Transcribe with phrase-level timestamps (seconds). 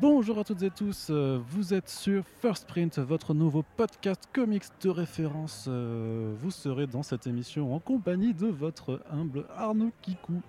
[0.00, 4.64] Bonjour à toutes et tous, euh, vous êtes sur First Print, votre nouveau podcast comics
[4.82, 5.66] de référence.
[5.68, 10.40] Euh, vous serez dans cette émission en compagnie de votre humble Arnaud Kikou.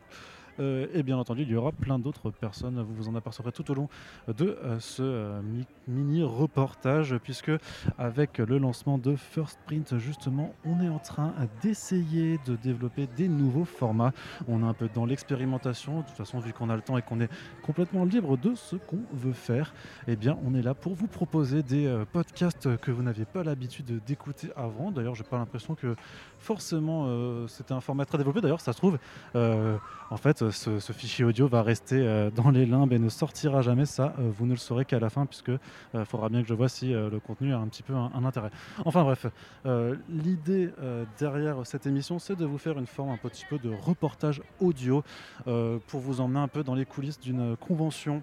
[0.62, 2.80] Euh, et bien entendu, il y aura plein d'autres personnes.
[2.82, 3.90] Vous vous en apercevrez tout au long
[4.28, 7.52] de euh, ce euh, mi- mini reportage, puisque
[7.98, 13.28] avec le lancement de First Print, justement, on est en train d'essayer de développer des
[13.28, 14.14] nouveaux formats.
[14.48, 16.02] On est un peu dans l'expérimentation.
[16.02, 17.30] De toute façon, vu qu'on a le temps et qu'on est
[17.64, 19.74] complètement libre de ce qu'on veut faire,
[20.08, 24.02] eh bien, on est là pour vous proposer des podcasts que vous n'aviez pas l'habitude
[24.06, 24.92] d'écouter avant.
[24.92, 25.96] D'ailleurs, j'ai pas l'impression que
[26.38, 28.42] forcément c'était un format très développé.
[28.42, 28.98] D'ailleurs, ça se trouve,
[29.36, 33.86] en fait, ce, fichier audio va rester euh, dans les limbes et ne sortira jamais.
[33.86, 35.52] Ça, euh, vous ne le saurez qu'à la fin, puisque
[35.94, 38.24] il faudra bien que je vois si euh, le contenu a un petit peu un,
[38.24, 38.52] intérêt.
[38.86, 39.28] Enfin bref,
[39.66, 43.58] euh, l'idée euh, derrière cette émission, c'est de vous faire une forme un petit peu
[43.58, 45.04] de reportage audio
[45.48, 48.22] euh, pour vous emmener un peu dans les coulisses d'une convention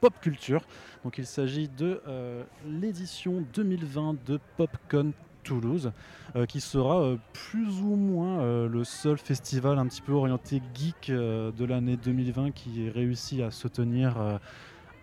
[0.00, 0.62] pop culture.
[1.04, 5.12] Donc il s'agit de euh, l'édition 2020 de PopCon
[5.42, 5.92] Toulouse,
[6.36, 10.62] euh, qui sera euh, plus ou moins euh, le seul festival un petit peu orienté
[10.74, 14.16] geek de l'année 2020 qui ait réussi à se tenir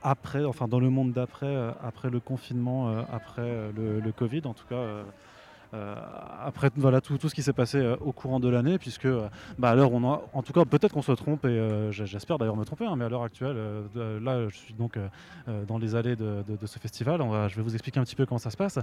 [0.02, 4.66] après, enfin dans le monde d'après, après le confinement, après le, le Covid, en tout
[4.68, 5.04] cas.
[5.74, 5.96] Euh,
[6.44, 9.70] après voilà tout, ce qui s'est passé euh, au courant de l'année puisque euh, bah,
[9.70, 12.66] à l'heure on a, en tout cas peut-être qu'on se trompe et j'espère d'ailleurs me
[12.66, 13.56] tromper hein, mais à l'heure actuelle
[13.96, 14.98] là je suis donc
[15.68, 17.22] dans les allées de, ce festival.
[17.50, 18.80] Je vais vous expliquer un petit peu comment ça se passe.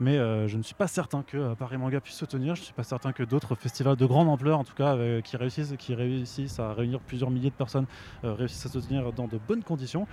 [0.00, 2.54] Mais je ne suis pas certain que Paris Manga puisse se tenir.
[2.54, 5.36] Je ne suis pas certain que d'autres festivals de grande ampleur en tout cas qui
[5.36, 7.86] réussissent qui réussissent à réunir plusieurs milliers de personnes
[8.22, 10.06] réussissent à se tenir dans de bonnes conditions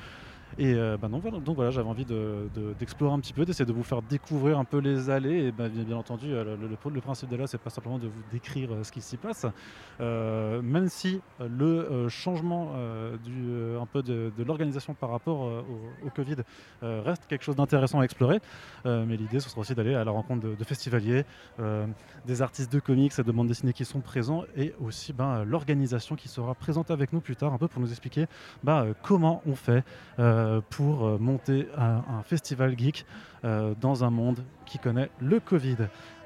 [0.58, 3.46] et euh, bah non, voilà, donc voilà, j'avais envie de- de- d'explorer un petit peu,
[3.46, 5.48] d'essayer de vous faire découvrir un peu les allées.
[5.48, 8.00] Et bah, bien, bien entendu, euh, le, le- le principe de là, c'est pas simplement
[8.00, 9.46] de vous décrire euh, ce qui s'y passe,
[10.00, 12.72] même si le changement
[13.86, 16.38] peu de, l'organisation par rapport au, Covid
[16.82, 18.40] reste quelque chose d'intéressant à explorer.
[18.86, 21.24] Mais l'idée, ce sera aussi d'aller à la rencontre de, festivaliers,
[22.26, 26.16] des artistes de comics et de bande dessinée qui sont présents, et aussi ben, l'organisation
[26.16, 28.28] qui sera présente avec nous plus tard, un peu pour nous expliquer
[28.64, 29.84] ben, comment on fait
[30.36, 33.06] euh, pour euh, monter un, festival geek
[33.46, 35.78] euh, dans un monde qui connaît le Covid.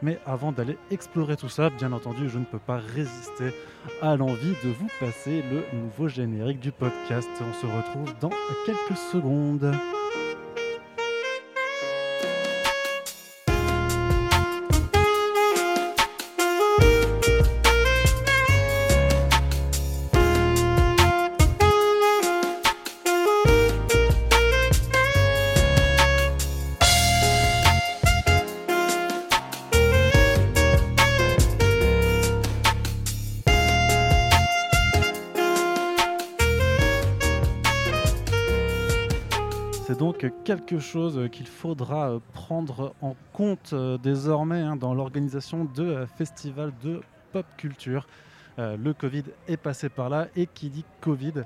[0.01, 3.53] Mais avant d'aller explorer tout ça, bien entendu, je ne peux pas résister
[4.01, 7.29] à l'envie de vous passer le nouveau générique du podcast.
[7.39, 8.31] On se retrouve dans
[8.65, 9.71] quelques secondes.
[40.49, 46.07] Quelque chose qu'il faudra euh, prendre en compte euh, désormais hein, dans l'organisation de euh,
[46.07, 47.01] festivals de
[47.31, 48.07] pop culture.
[48.57, 51.43] Euh, le Covid est passé par là et qui dit Covid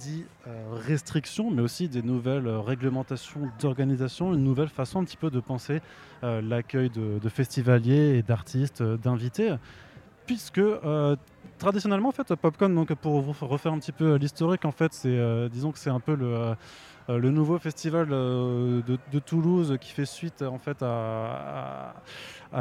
[0.00, 5.16] dit euh, restrictions, mais aussi des nouvelles euh, réglementations d'organisation, une nouvelle façon un petit
[5.16, 5.80] peu de penser
[6.24, 9.54] euh, l'accueil de, festivaliers et d'artistes, euh, d'invités,
[10.26, 11.14] puisque euh,
[11.58, 15.16] traditionnellement en fait Popcorn, donc pour vous refaire un petit peu l'historique, en fait c'est
[15.16, 16.56] euh, disons que c'est un peu le
[17.08, 21.94] euh, le nouveau festival euh, de, Toulouse qui fait suite en fait à,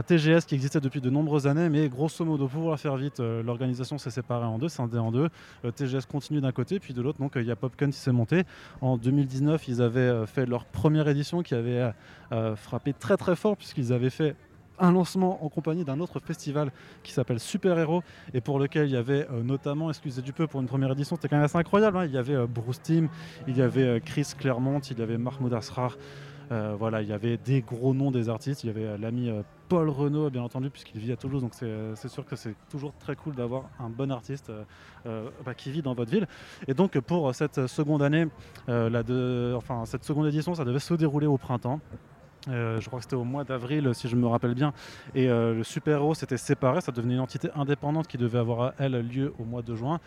[0.07, 3.43] TGS qui existait depuis de nombreuses années, mais grosso modo pour la faire vite, euh,
[3.43, 5.29] l'organisation s'est séparée en deux, scindée en deux.
[5.75, 8.43] TGS continue d'un côté, puis de l'autre, donc il y a Popcorn qui s'est monté.
[8.79, 11.91] En 2019, ils avaient fait leur première édition qui avait
[12.55, 14.35] frappé très très fort puisqu'ils avaient fait
[14.81, 16.71] un lancement en compagnie d'un autre festival
[17.03, 18.03] qui s'appelle Super Héros
[18.33, 21.15] et pour lequel il y avait euh, notamment, excusez du peu pour une première édition,
[21.15, 21.97] c'était quand même assez incroyable.
[21.97, 22.05] hein.
[22.05, 23.07] Il y avait euh, Bruce Timm,
[23.47, 25.97] il y avait euh, Chris Claremont, il y avait Mahmoud Asrar.
[26.77, 28.65] Voilà, il y avait des gros noms des artistes.
[28.65, 29.31] Il y avait l'ami
[29.69, 31.41] Paul Renault, bien entendu, puisqu'il vit à Toulouse.
[31.41, 34.51] Donc c'est sûr que c'est toujours très cool d'avoir un bon artiste
[35.05, 36.27] bah, qui vit dans votre ville.
[36.67, 38.27] Et donc pour cette seconde année,
[38.67, 41.79] la de- enfin cette seconde édition, ça devait se dérouler au printemps.
[42.47, 44.73] Euh, je crois que c'était au mois d'avril, si je me rappelle bien.
[45.13, 48.73] Et euh, le Super Héros s'était séparé, ça devenait une entité indépendante qui devait avoir,
[48.79, 49.99] elle, lieu au mois de juin.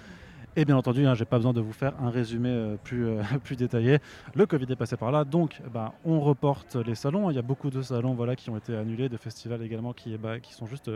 [0.57, 3.09] Et bien entendu, hein, j'ai pas besoin de vous faire un résumé euh, plus,
[3.45, 3.99] plus détaillé.
[4.35, 7.31] Le Covid est passé par là, donc bah, on reporte les salons.
[7.31, 10.17] Il y a beaucoup de salons voilà, qui ont été annulés, de festivals également qui,
[10.17, 10.91] bah, qui sont juste.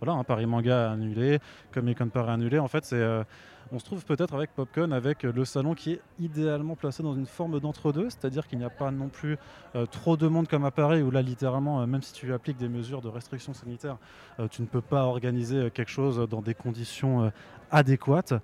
[0.00, 1.38] voilà, un Paris Manga annulé,
[1.72, 2.58] Comic Con Paris annulé.
[2.58, 3.24] En fait, c'est.
[3.72, 7.26] On se trouve peut-être avec Popcorn avec le salon qui est idéalement placé dans une
[7.26, 9.38] forme d'entre-deux, c'est-à-dire qu'il n'y a pas non plus
[9.74, 12.56] euh, trop de monde comme à Paris où là littéralement, euh, même si tu appliques
[12.56, 13.96] des mesures de restriction sanitaire,
[14.38, 17.30] euh, tu ne peux pas organiser quelque chose dans des conditions euh,
[17.70, 18.34] adéquate.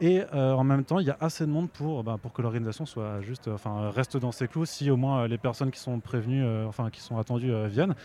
[0.00, 2.86] Et en même temps, il y a assez de monde pour, bah, pour que l'organisation
[2.86, 6.46] soit juste, enfin, reste dans ses clous si au moins les personnes qui sont prévenues,
[6.64, 7.96] enfin, qui sont attendues viennent.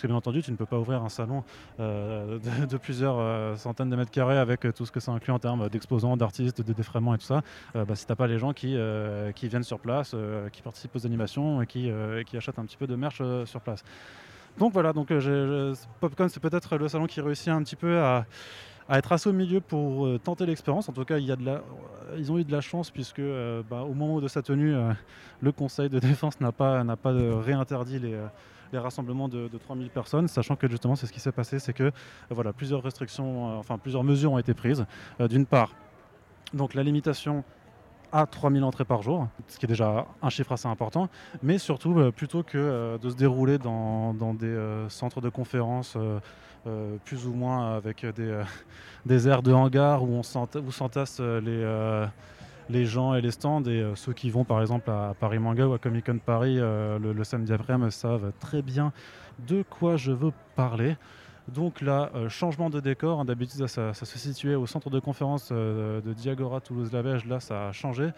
[0.00, 1.44] Parce que bien entendu, tu ne peux pas ouvrir un salon
[1.78, 6.16] de, plusieurs centaines de mètres carrés avec tout ce que ça inclut en termes d'exposants,
[6.16, 7.42] d'artistes, de défraiements et tout ça.
[7.74, 8.78] bah, si tu n'as pas les gens qui,
[9.34, 10.16] qui viennent sur place,
[10.52, 11.90] qui participent aux animations et qui,
[12.24, 13.84] qui achètent un petit peu de merch sur place.
[14.58, 15.12] Donc voilà, donc
[16.00, 18.24] Popcorn c'est peut-être le salon qui réussit un petit peu à,
[18.98, 20.88] être assez au milieu pour euh, tenter l'expérience.
[20.88, 21.62] En tout cas, de la,
[22.18, 24.92] ils ont eu de la chance puisque euh, bah, au moment de sa tenue, euh,
[25.40, 28.16] le Conseil de défense n'a pas, n'a pas réinterdit les,
[28.78, 31.90] rassemblements de, 3000 personnes, sachant que justement c'est ce qui s'est passé, c'est que
[32.30, 34.86] voilà, plusieurs restrictions, enfin plusieurs mesures ont été prises.
[35.28, 35.74] D'une part,
[36.54, 37.42] donc la limitation
[38.12, 41.08] à 3000 entrées par jour, ce qui est déjà un chiffre assez important,
[41.42, 45.96] mais surtout euh, plutôt que euh, de se dérouler dans, des euh, centres de conférences
[47.06, 48.42] plus ou moins avec des,
[49.06, 52.06] des aires de hangar où on s'entasse les,
[52.68, 55.72] les gens et les stands et ceux qui vont par exemple à Paris Manga ou
[55.72, 58.92] à Comic Con Paris le, le, samedi après-midi savent très bien
[59.48, 60.96] de quoi je veux parler.
[61.54, 63.20] Donc là, euh, changement de décor.
[63.20, 67.26] Hein, d'habitude, ça, se situait au centre de conférence euh, de Diagora Toulouse-la-Beige.
[67.26, 68.10] Là, ça a changé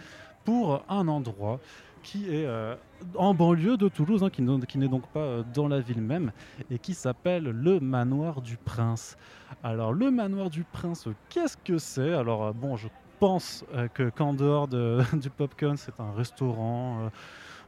[0.45, 1.61] pour un endroit
[2.03, 2.75] qui est euh,
[3.15, 6.33] en banlieue de Toulouse, hein, qui, n'est donc pas dans la ville même,
[6.69, 9.17] et qui s'appelle le Manoir du Prince.
[9.63, 12.13] Alors, le Manoir du Prince, qu'est-ce que c'est?
[12.13, 12.89] Alors, bon, je
[13.21, 13.65] pense
[13.95, 14.67] que qu'en dehors
[15.13, 17.09] du Popcorn, c'est un restaurant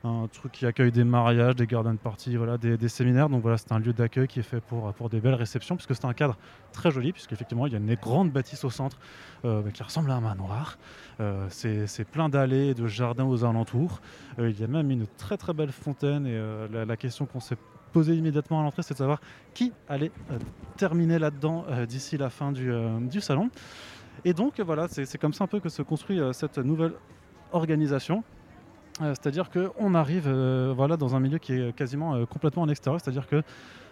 [0.04, 3.28] un truc qui accueille des mariages, des garden parties, voilà, des, séminaires.
[3.28, 5.94] Donc voilà, c'est un lieu d'accueil qui est fait pour, pour des belles réceptions, puisque
[5.94, 6.36] c'est un cadre
[6.72, 8.98] très joli, puisqu'effectivement, il y a une grande bâtisse au centre
[9.44, 10.78] euh, qui ressemble à un manoir.
[11.20, 14.00] Euh, c'est plein d'allées et de jardins aux alentours.
[14.38, 17.56] Euh, il y a même une très très belle fontaine, et la, question qu'on s'est
[17.92, 19.20] posée immédiatement à l'entrée, c'est de savoir
[19.52, 20.12] qui allait
[20.76, 22.72] terminer là-dedans d'ici la fin du,
[23.02, 23.50] du, salon.
[24.24, 26.92] Et donc voilà, c'est comme ça un peu que se construit cette nouvelle
[27.52, 28.24] organisation.
[29.00, 32.68] Euh, c'est-à-dire qu'on arrive euh, voilà, dans un milieu qui est quasiment euh, complètement en
[32.68, 33.42] extérieur, c'est-à-dire qu'il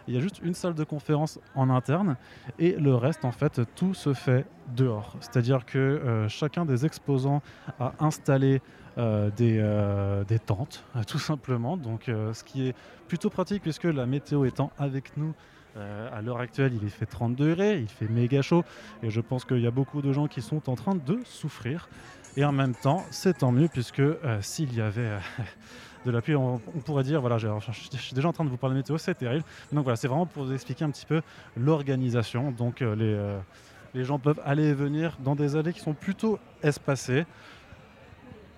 [0.06, 2.16] y a juste une salle de conférence en interne
[2.60, 4.46] et le reste, en fait, tout se fait
[4.76, 5.16] dehors.
[5.20, 7.42] C'est-à-dire que chacun des exposants
[7.80, 8.60] a installé
[8.96, 11.76] des, tentes, tout simplement.
[11.76, 12.74] Donc, ce qui est
[13.08, 15.34] plutôt pratique puisque la météo étant avec nous.
[15.76, 18.64] à l'heure actuelle, il fait 30 degrés, il fait méga chaud,
[19.02, 21.88] et je pense qu'il y a beaucoup de gens qui sont en train de souffrir.
[22.36, 25.18] Et en même temps, c'est tant mieux puisque euh, s'il y avait euh,
[26.06, 28.74] de la pluie, on, pourrait dire, voilà, je, suis déjà en train de vous parler
[28.74, 29.44] de météo, c'est terrible.
[29.70, 31.20] Donc voilà, c'est vraiment pour vous expliquer un petit peu
[31.56, 32.50] l'organisation.
[32.50, 36.38] Donc euh, les, les gens peuvent aller et venir dans des allées qui sont plutôt
[36.62, 37.26] espacées.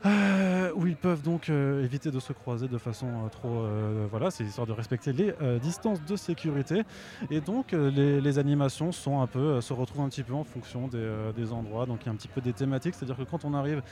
[0.06, 3.66] Euh, où ils peuvent donc euh, éviter de se croiser de façon euh, trop.
[4.10, 6.82] voilà, c'est histoire de respecter les distances de sécurité.
[7.30, 11.52] Et donc les, animations sont un peu, se retrouvent un petit peu en fonction des,
[11.52, 11.86] endroits.
[11.86, 13.82] Donc il y a un petit peu des thématiques, c'est-à-dire que quand on arrive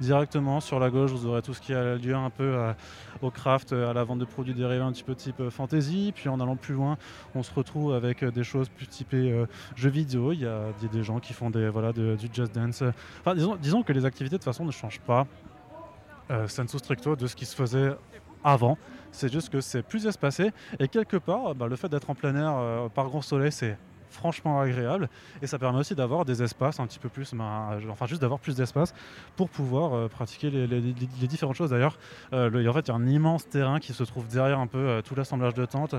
[0.00, 2.72] directement sur la gauche, vous aurez tout ce qui a lieu un peu
[3.22, 6.12] au craft, à la vente de produits dérivés un petit peu type fantasy.
[6.14, 6.98] Puis en allant plus loin,
[7.34, 9.44] on se retrouve avec des choses plus typées
[9.76, 10.32] jeux vidéo.
[10.32, 12.82] Il y a des, gens qui font des, voilà, du just dance.
[13.20, 15.26] Enfin, disons, disons que les activités de toute façon ne changent pas
[16.30, 16.76] euh, sensu
[17.16, 17.90] de ce qui se faisait
[18.44, 18.78] avant.
[19.10, 22.34] C'est juste que c'est plus espacé et quelque part, bah, le fait d'être en plein
[22.34, 23.76] air euh, par grand soleil, c'est
[24.12, 25.08] franchement agréable
[25.40, 28.40] et ça permet aussi d'avoir des espaces un petit peu plus, ben, enfin juste d'avoir
[28.40, 28.94] plus d'espace
[29.36, 30.92] pour pouvoir euh, pratiquer les,
[31.26, 31.70] différentes choses.
[31.70, 31.98] D'ailleurs,
[32.32, 34.78] euh, en fait, il y a un immense terrain qui se trouve derrière un peu
[34.78, 35.94] euh, tout l'assemblage de tentes,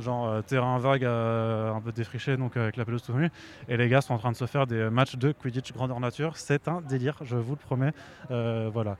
[0.00, 3.30] genre terrain vague un peu défriché, donc avec la pelouse tout nue.
[3.68, 6.36] Et les gars sont en train de se faire des matchs de Quidditch grandeur nature.
[6.36, 7.92] C'est un délire, je vous le promets.
[8.28, 8.96] voilà.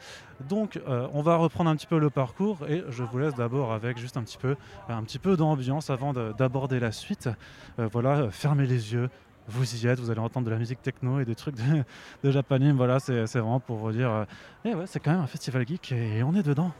[0.49, 3.99] Donc, on va reprendre un petit peu le parcours et je vous laisse d'abord avec
[3.99, 4.57] juste un petit peu,
[4.89, 7.29] un petit peu d'ambiance avant d'aborder la suite.
[7.77, 9.11] voilà, fermez les yeux,
[9.49, 11.85] vous y êtes, vous allez entendre de la musique techno et des trucs de,
[12.31, 12.73] de.
[12.73, 14.25] Voilà, c'est vraiment pour vous dire, euh,
[14.65, 16.73] eh ouais, c'est quand même un festival geek et on est dedans.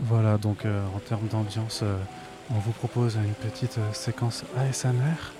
[0.00, 1.96] Voilà, donc euh, en termes d'ambiance, euh,
[2.50, 5.32] on vous propose une petite séquence ASMR.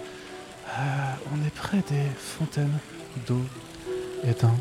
[1.33, 2.79] on est près des fontaines
[3.27, 3.43] d'eau
[4.25, 4.55] et d'un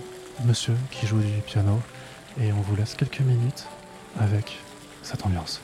[0.45, 1.79] monsieur qui joue du piano
[2.39, 3.65] et on vous laisse quelques minutes
[4.19, 4.59] avec
[5.01, 5.61] cette ambiance.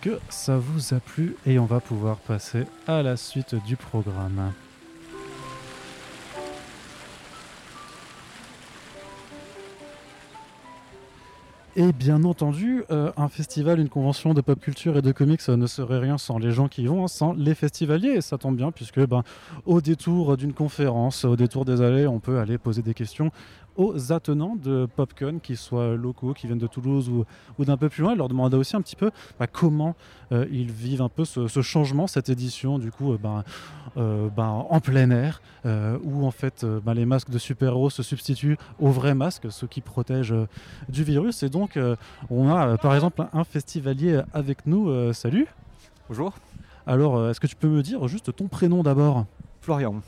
[0.00, 4.52] Que ça vous a plu et on va pouvoir passer à la suite du programme.
[11.76, 15.66] Et bien entendu, euh, un festival, une convention de pop culture et de comics ne
[15.68, 18.14] serait rien sans les gens qui y vont, hein, sans les festivaliers.
[18.16, 19.22] Et ça tombe bien, puisque ben,
[19.66, 23.30] au détour d'une conférence, au détour des allées, on peut aller poser des questions
[23.76, 28.02] aux attenants de PopCon, qu'ils soient locaux, qui viennent de Toulouse ou, d'un peu plus
[28.02, 29.94] loin, et leur demander aussi un petit peu bah, comment
[30.32, 33.44] euh, ils vivent un peu ce, changement, cette édition, du coup, euh, ben,
[33.96, 38.56] euh, ben, en plein air, où en fait ben, les masques de super-héros se substituent
[38.78, 40.34] aux vrais masques, ceux qui protègent
[40.88, 41.42] du virus.
[41.42, 41.78] Et donc,
[42.30, 45.12] on a par exemple un festivalier avec nous.
[45.12, 45.46] salut.
[46.08, 46.34] Bonjour.
[46.86, 49.26] Alors, est-ce que tu peux me dire juste ton prénom d'abord?
[49.60, 50.02] Florian.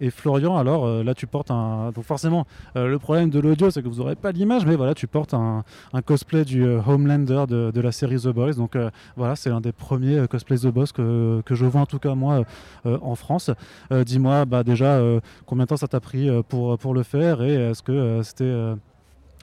[0.00, 1.92] Et Florian, alors euh, là, tu portes un.
[1.94, 4.94] Donc forcément, euh, le problème de l'audio, c'est que vous n'aurez pas l'image, mais voilà,
[4.94, 5.62] tu portes un,
[6.06, 8.54] cosplay du euh, Homelander de, la série The Boys.
[8.54, 8.76] Donc
[9.16, 12.44] voilà, c'est l'un des premiers cosplays The Boys que, je vois en tout cas moi
[12.84, 13.50] en France.
[13.90, 15.00] Dis-moi, bah, déjà,
[15.46, 18.52] combien de temps ça t'a pris pour, pour le faire et est-ce que c'était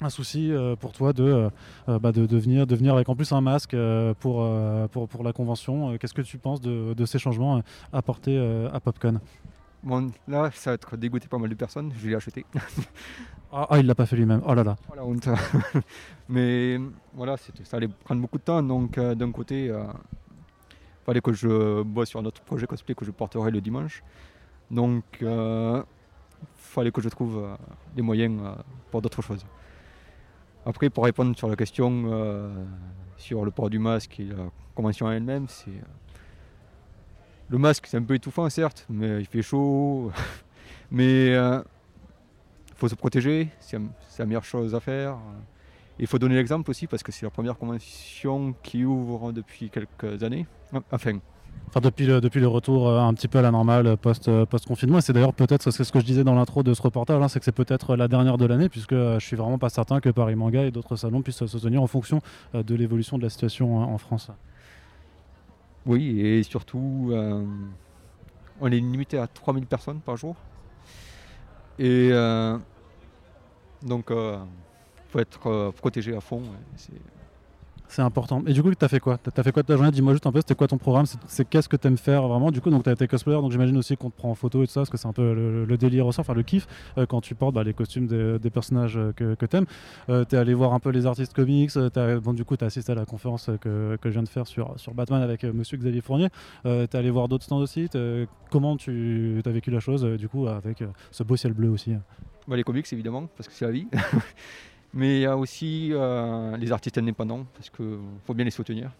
[0.02, 1.50] un souci pour toi de,
[1.88, 3.76] bah, de, venir, avec en plus un masque
[4.20, 4.48] pour,
[4.92, 5.98] pour, pour, la convention?
[5.98, 7.62] Qu'est-ce que tu penses de, de ces changements
[7.92, 8.38] apportés
[8.74, 9.20] à Popcon
[9.88, 11.94] Bon, là, ça va être dégoûté pas mal de personnes.
[11.98, 12.46] Je vais l'acheter.
[13.54, 14.42] ah, ah, il l'a pas fait lui-même.
[14.46, 14.76] Oh là là.
[14.88, 15.30] Voilà, honte.
[16.28, 16.78] Mais
[17.14, 18.62] voilà, ça allait prendre beaucoup de temps.
[18.62, 19.86] Donc, euh, d'un côté, il euh,
[21.06, 24.04] fallait que je bosse sur un autre projet cosplay que je porterai le dimanche.
[24.70, 25.82] Donc, il euh,
[26.58, 27.42] fallait que je trouve
[27.96, 28.42] des moyens
[28.92, 29.46] pour d'autres choses.
[30.66, 32.52] Après, pour répondre sur la question
[33.16, 35.80] sur le port du masque et la convention elle-même, c'est
[37.50, 40.12] le masque, c'est un peu étouffant, certes, mais il fait chaud.
[40.92, 41.62] mais il euh,
[42.76, 43.80] faut se protéger, c'est
[44.20, 45.18] la meilleure chose à faire.
[46.00, 50.24] Il faut donner l'exemple aussi parce que c'est la première convention qui ouvre depuis quelques
[50.24, 50.46] années.
[50.92, 51.20] Enfin,
[51.70, 55.00] Enfin, depuis, le, retour euh, un petit peu à la normale euh, post, post-confinement.
[55.00, 57.40] Et c'est d'ailleurs peut-être ce que je disais dans l'intro de ce reportage, hein, c'est
[57.40, 60.36] que c'est peut-être la dernière de l'année, puisque je suis vraiment pas certain que Paris
[60.36, 62.22] Manga et d'autres salons puissent se tenir en fonction
[62.54, 64.30] de l'évolution de la situation en France.
[65.88, 67.46] Oui, et surtout, euh,
[68.60, 70.36] on est limité à 3000 personnes par jour.
[71.80, 72.58] Et euh,
[73.84, 74.38] donc, il euh,
[75.08, 76.44] faut être protégé à fond.
[77.90, 78.44] C'est important.
[78.46, 79.18] Et du coup, tu as fait quoi?
[79.18, 79.92] Tu as fait quoi de ta journée?
[79.92, 81.06] Dis-moi juste un peu, c'était quoi ton programme?
[81.28, 82.52] C'est qu'est-ce que tu aimes faire vraiment?
[82.52, 84.64] Du coup, donc tu as été cosplayer, donc j'imagine aussi qu'on te prend en photo
[84.64, 86.68] et tout ça, parce que c'est un peu le, délire aussi, enfin le kiff,
[86.98, 89.66] euh, quand tu portes bah, les costumes des, personnages euh, que, que tu aimes.
[90.10, 91.72] Euh, tu es allé voir un peu les artistes comics,
[92.24, 94.74] bon, du coup, tu as assisté à la conférence que, je viens de faire sur,
[94.78, 96.30] sur Batman avec monsieur Xavier Fournier.
[96.64, 97.90] tu es allé voir d'autres stands aussi.
[98.52, 101.94] comment tu as vécu la chose, du coup, avec ce beau ciel bleu aussi
[102.48, 103.88] bah, Les comics, évidemment, parce que c'est la vie.
[104.94, 108.92] Mais il y a aussi euh, les artistes indépendants, parce qu'il faut bien les soutenir.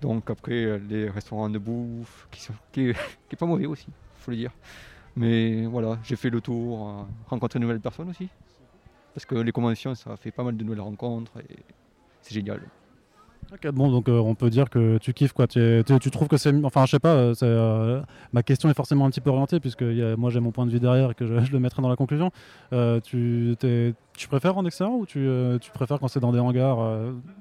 [0.00, 2.92] Donc après, les restaurants de bouffe, qui, sont, qui,
[3.38, 4.52] pas mauvais aussi, il faut le dire.
[5.16, 8.28] Mais voilà, j'ai fait le tour, euh, rencontrer de nouvelles personnes aussi.
[9.14, 11.58] Parce que les conventions, ça fait pas mal de nouvelles rencontres et
[12.22, 12.62] c'est génial.
[13.72, 15.46] Bon, donc euh, on peut dire que tu kiffes quoi.
[15.46, 16.54] Tu, trouves que c'est.
[16.64, 18.02] Enfin, je sais pas, euh, euh,
[18.32, 20.80] ma question est forcément un petit peu orientée, puisque moi j'ai mon point de vue
[20.80, 22.30] derrière et que je, le mettrai dans la conclusion.
[23.02, 23.56] tu,
[24.28, 25.28] préfères en extérieur ou tu,
[25.60, 26.78] tu préfères quand c'est dans des hangars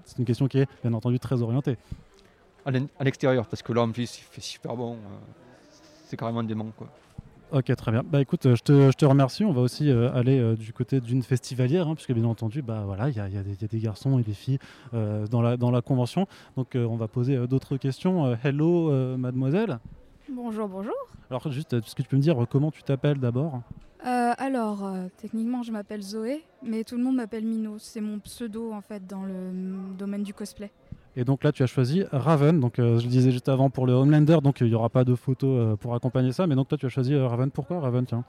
[0.06, 1.78] C'est une question qui est bien entendu très orientée.
[2.66, 4.98] À l'extérieur, parce que là en plus il fait super bon.
[6.06, 6.88] c'est carrément dément quoi.
[7.52, 8.04] Ok, très bien.
[8.06, 9.44] Bah écoute, je te, je te remercie.
[9.44, 12.84] On va aussi euh, aller euh, du côté d'une festivalière, hein, puisque bien entendu, bah
[12.86, 14.60] voilà, il y, y, y, a des garçons et des filles
[14.94, 16.28] euh, dans, la, dans la convention.
[16.58, 18.38] Donc on va poser d'autres questions.
[18.44, 19.80] hello, mademoiselle.
[20.32, 20.94] Bonjour, bonjour.
[21.32, 23.62] Alors juste, est-ce que tu peux me dire comment tu t'appelles d'abord?
[24.02, 27.78] Alors, techniquement, je m'appelle Zoé, mais tout le monde m'appelle Mino.
[27.80, 29.52] C'est mon pseudo en fait dans le
[29.98, 30.72] domaine du cosplay.
[31.16, 32.60] Et donc là, tu as choisi Raven.
[32.60, 35.04] Donc, euh, je le disais juste avant pour le Homelander, donc il n'y aura pas
[35.04, 36.48] de photo euh, pour accompagner ça.
[36.48, 37.52] Mais donc, toi, tu as choisi euh, Raven.
[37.52, 38.24] Pourquoi Raven tiens?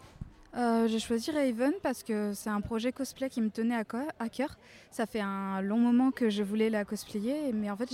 [0.88, 4.56] J'ai choisi Raven parce que c'est un projet cosplay qui me tenait à, cœur.
[4.90, 7.88] Ça fait un long moment que je voulais la cosplayer, mais en fait,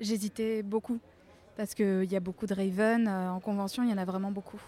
[0.00, 0.98] j'hésitais beaucoup.
[1.56, 3.06] Parce qu'il y a beaucoup de Raven.
[3.06, 4.60] en convention, il y en a vraiment beaucoup.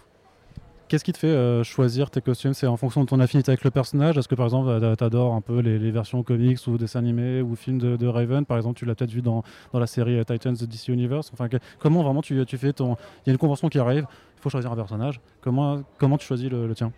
[0.93, 2.53] Qu'est-ce qui te fait euh, choisir tes costumes?
[2.53, 4.15] C'est en fonction de ton affinité avec le personnage?
[4.15, 7.55] Est-ce que par exemple tu adores un peu les, versions comics ou dessins animés ou
[7.55, 8.45] films de, Raven?
[8.45, 11.31] Par exemple, tu l'as peut-être vu dans, dans, la série euh, Titans de DC Universe.
[11.33, 11.47] Enfin,
[11.79, 12.95] comment vraiment tu, tu fais ton.
[13.25, 14.05] Il y a une convention qui arrive,
[14.37, 15.19] il faut choisir un personnage.
[15.41, 16.91] Comment, comment tu choisis le, tien?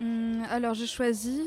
[0.00, 1.38] Hum, Alors, je choisis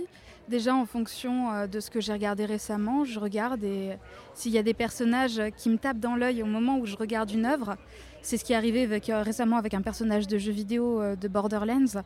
[0.50, 3.06] déjà en fonction euh, de ce que j'ai regardé récemment.
[3.06, 3.92] Je regarde et
[4.34, 7.32] s'il y a des personnages qui me tapent dans l'œil au moment où je regarde
[7.32, 7.78] une œuvre,
[8.22, 11.28] c'est ce qui est arrivé euh, récemment avec un personnage de jeu vidéo euh, de
[11.30, 12.04] Borderlands.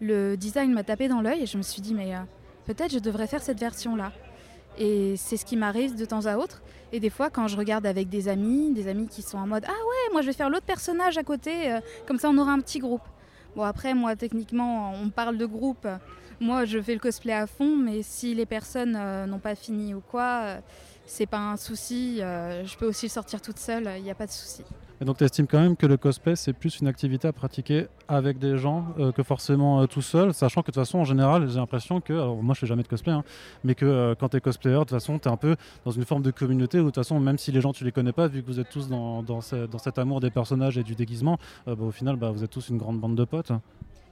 [0.00, 2.12] Le design m'a tapé dans l'œil et je me suis dit, mais
[2.66, 4.12] peut-être je devrais faire cette version-là.
[4.78, 6.62] Et c'est ce qui m'arrive de temps à autre.
[6.92, 9.64] Et des fois, quand je regarde avec des amis, des amis qui sont en mode
[9.66, 11.74] Ah ouais, moi je vais faire l'autre personnage à côté,
[12.06, 13.00] comme ça on aura un petit groupe.
[13.56, 15.88] Bon, après, moi, techniquement, on parle de groupe.
[16.40, 19.94] Moi, je fais le cosplay à fond, mais si les personnes euh, n'ont pas fini
[19.94, 20.60] ou quoi, euh,
[21.06, 22.18] c'est pas un souci.
[22.20, 24.62] euh, je peux aussi le sortir toute seule, il n'y a pas de souci.
[24.98, 27.86] Et donc tu estimes quand même que le cosplay c'est plus une activité à pratiquer
[28.08, 31.46] avec des gens euh, que forcément tout seul, sachant que de toute façon en général
[31.50, 33.22] j'ai l'impression que, alors moi je fais jamais de cosplay, hein,
[33.62, 36.06] mais que quand tu es cosplayer de toute façon tu es un peu dans une
[36.06, 38.26] forme de communauté où de toute façon même si les gens tu les connais pas,
[38.26, 40.94] vu que vous êtes tous dans, dans, ce- dans cet amour des personnages et du
[40.94, 43.52] déguisement, bah, au final bah, vous êtes tous une grande bande de potes.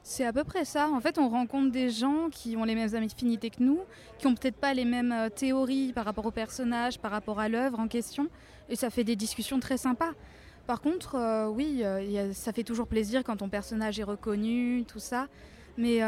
[0.07, 0.91] C'est à peu près ça.
[0.91, 3.81] En fait, on rencontre des gens qui ont les mêmes affinités que nous,
[4.19, 7.49] qui ont peut-être pas les mêmes euh, théories par rapport au personnage, par rapport à
[7.49, 8.29] l'œuvre en question,
[8.69, 10.13] et ça fait des discussions très sympas.
[10.67, 14.99] Par contre, euh, oui, euh, ça fait toujours plaisir quand ton personnage est reconnu, tout
[14.99, 15.27] ça.
[15.79, 15.99] Mais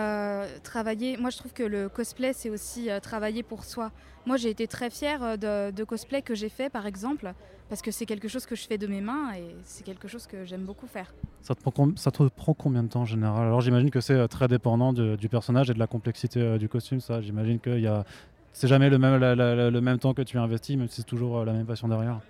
[0.63, 3.91] travailler, moi je trouve que le cosplay c'est aussi travailler pour soi.
[4.25, 7.35] Moi j'ai été très fière de, de cosplay que j'ai fait par exemple,
[7.69, 10.27] parce que c'est quelque chose que je fais de mes mains et c'est quelque chose
[10.27, 11.13] que j'aime beaucoup faire.
[11.43, 13.47] Ça te, prend, ça te prend combien de temps en général?
[13.47, 16.59] Alors j'imagine que c'est euh, très dépendant de- du personnage et de la complexité euh,
[16.59, 17.21] du costume, ça.
[17.21, 18.05] J'imagine que y a...
[18.53, 20.97] c'est jamais le même, la- la- la- le même temps que tu investis, même si
[20.97, 22.21] c'est toujours euh, la même passion derrière.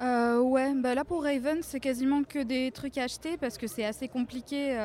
[0.00, 3.68] Euh, ouais, bah là pour Raven, c'est quasiment que des trucs à acheter parce que
[3.68, 4.76] c'est assez compliqué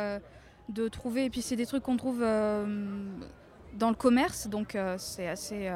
[0.70, 1.26] de trouver.
[1.26, 5.68] Et puis c'est des trucs qu'on trouve dans le commerce, donc c'est assez.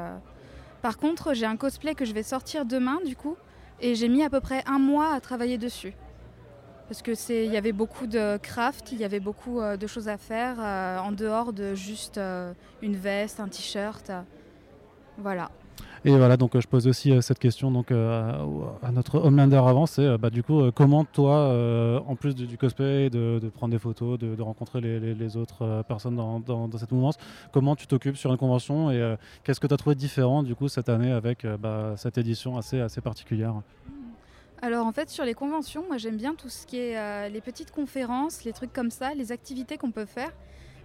[0.82, 3.36] Par contre, j'ai un cosplay que je vais sortir demain du coup,
[3.80, 5.94] et j'ai mis à peu près un mois à travailler dessus.
[6.88, 10.08] Parce que il y avait beaucoup de craft, il y avait beaucoup euh, de choses
[10.08, 12.52] à faire euh, en dehors de juste euh,
[12.82, 14.12] une veste, un t-shirt.
[15.16, 15.50] voilà.
[16.06, 18.30] Et voilà, donc euh, je pose aussi euh, cette question donc, euh,
[18.82, 21.48] à, notre Homelander avant, c'est bah, du coup, comment toi,
[22.06, 26.92] en plus du, cosplay, de, prendre des photos, de, rencontrer les, autres personnes dans, cette
[26.92, 27.16] mouvance,
[27.52, 30.68] comment tu t'occupes sur une convention et qu'est-ce que tu as trouvé différent du coup
[30.68, 33.54] cette année avec bah, cette édition assez, assez particulière?
[34.60, 37.70] Alors en fait sur les conventions, moi j'aime bien tout ce qui est les petites
[37.70, 40.32] conférences, les trucs comme ça, les activités qu'on peut faire.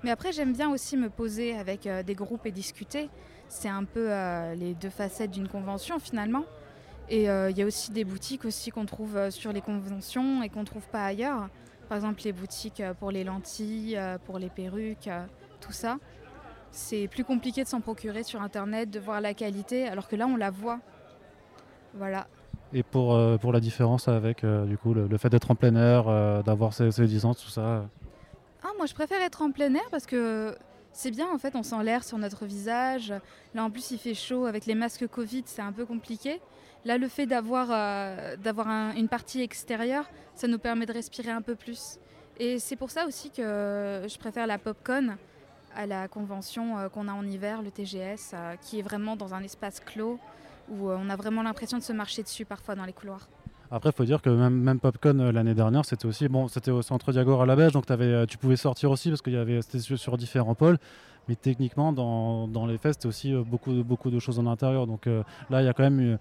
[0.04, 3.10] Mais après j'aime bien aussi me poser avec des groupes et discuter.
[3.50, 6.46] C'est un peu euh, les deux facettes d'une convention finalement.
[7.10, 10.44] Et euh, il y a aussi des boutiques aussi qu'on trouve euh, sur les conventions
[10.44, 11.50] et qu'on trouve pas ailleurs.
[11.90, 15.10] Par exemple les boutiques pour les lentilles, pour les perruques,
[15.60, 15.98] tout ça.
[16.72, 20.28] C'est plus compliqué de s'en procurer sur internet, de voir la qualité, alors que là
[20.28, 20.80] on la voit.
[21.96, 22.28] Voilà.
[22.74, 25.56] Et pour, euh, pour la différence avec euh, du coup le, le fait d'être en
[25.56, 27.86] plein air, euh, d'avoir ces, ces tout ça.
[28.64, 30.56] Ah, moi je préfère être en plein air parce que
[30.94, 33.14] c'est bien en fait, on sent l'air sur notre visage.
[33.54, 36.42] Là en plus il fait chaud avec les masques Covid, c'est un peu compliqué.
[36.86, 41.56] Là le fait d'avoir euh, une partie extérieure, ça nous permet de respirer un peu
[41.56, 42.00] plus.
[42.38, 45.18] Et c'est pour ça aussi que je préfère la Popcon
[45.76, 49.34] à la convention euh, qu'on a en hiver, le TGS, euh, qui est vraiment dans
[49.34, 50.20] un espace clos
[50.70, 53.28] où on a vraiment l'impression de se marcher dessus parfois dans les couloirs.
[53.72, 56.72] Après, il faut dire que même, même Popcorn euh, l'année dernière, c'était aussi bon, c'était
[56.72, 59.34] au centre Diagor à la Beige, donc t'avais, euh, tu pouvais sortir aussi parce qu'il
[59.34, 60.78] y avait c'était sur, différents pôles.
[61.28, 64.88] Mais techniquement, dans, dans les c'était aussi euh, beaucoup, beaucoup de choses en intérieur.
[64.88, 66.18] Donc là, il y a quand même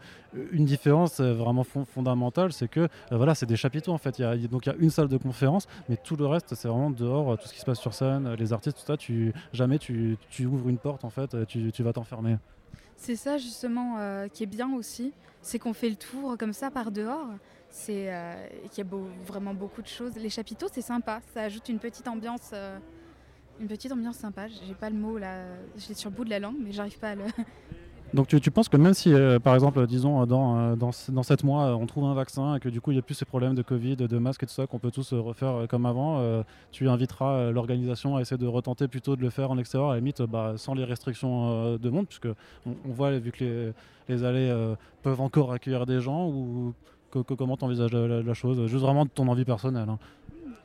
[0.53, 4.19] une, différence vraiment fon- fondamentale, c'est que voilà, c'est des chapiteaux en fait.
[4.19, 6.69] Y a, donc il y a une salle de conférence, mais tout le reste, c'est
[6.69, 8.99] vraiment dehors, tout ce qui se passe sur scène, les artistes, tout ça.
[8.99, 12.37] Tu jamais tu, ouvres une porte en fait, tu vas t'enfermer.
[12.99, 16.71] C'est ça justement euh, qui est bien aussi, c'est qu'on fait le tour comme ça
[16.71, 17.29] par dehors.
[17.71, 18.35] C'est euh,
[18.71, 18.91] qu'il y a
[19.25, 20.17] vraiment beaucoup de choses.
[20.17, 22.77] Les chapiteaux, c'est sympa, ça ajoute une petite ambiance, euh,
[23.61, 24.49] une petite ambiance sympa.
[24.49, 25.45] J'ai pas le mot là,
[25.77, 27.25] je l'ai sur le bout de la langue, mais j'arrive pas à le.
[28.15, 31.23] Donc tu, penses que même si, euh, par exemple, disons, euh, dans, euh, dans, dans
[31.23, 33.27] 7 mois, on trouve un vaccin et que du coup, il n'y a plus ces
[33.27, 36.43] problèmes de Covid, de masques et tout ça, qu'on peut tous refaire comme avant,
[36.73, 40.01] tu inviteras l'organisation à essayer de retenter plutôt de le faire en extérieur, à la
[40.01, 42.29] limite, bah, sans les restrictions de monde, puisque
[42.67, 43.73] on, voit, vu que les,
[44.09, 44.55] les allées
[45.03, 46.73] peuvent encore accueillir des gens, ou
[47.11, 48.67] co- comment tu envisages la, chose?
[48.67, 49.89] Juste vraiment de ton envie personnelle.
[49.89, 49.99] hein.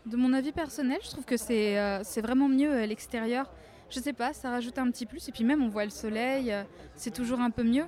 [0.06, 3.50] De mon avis personnel, je trouve que c'est euh, vraiment mieux à l'extérieur.
[3.94, 6.52] Je sais pas, ça rajoute un petit plus et puis même on voit le soleil,
[6.52, 6.64] euh,
[6.96, 7.86] c'est toujours un peu mieux.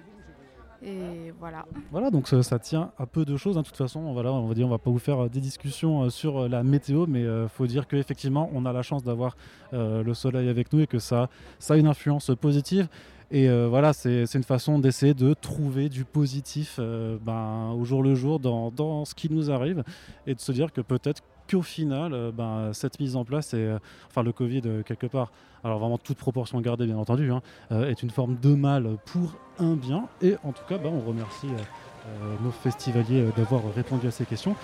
[0.84, 1.66] Et voilà.
[1.90, 3.58] Voilà, donc ça, tient à peu de choses.
[3.58, 3.62] hein.
[3.62, 6.04] De toute façon, voilà, on va dire, on va pas vous faire euh, des discussions
[6.04, 9.36] euh, sur euh, la météo, mais il faut dire qu'effectivement, on a la chance d'avoir
[9.74, 12.88] euh, le soleil avec nous et que ça, ça a une influence positive.
[13.32, 18.04] Et euh, voilà, c'est une façon d'essayer de trouver du positif euh, ben, au jour
[18.04, 19.84] le jour dans, dans ce qui nous arrive
[20.28, 23.80] et de se dire que peut-être qu'au final, euh, ben, cette mise en place, euh,
[24.10, 25.32] enfin le Covid euh, quelque part,
[25.64, 29.76] alors vraiment toute proportion gardée bien entendu, hein, est une forme de mal pour un
[29.76, 30.08] bien.
[30.22, 31.48] Et en tout cas, ben, on remercie
[32.44, 34.56] nos festivaliers d'avoir répondu à ces questions.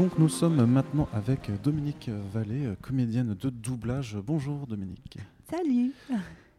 [0.00, 4.16] Donc nous sommes maintenant avec Dominique Vallée, comédienne de doublage.
[4.16, 5.18] Bonjour Dominique.
[5.50, 5.92] Salut.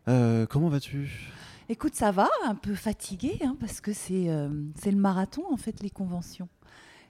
[0.08, 1.28] Euh, comment vas-tu?
[1.68, 5.58] Écoute, ça va, un peu fatiguée, hein, parce que c'est euh, c'est le marathon, en
[5.58, 6.50] fait, les conventions.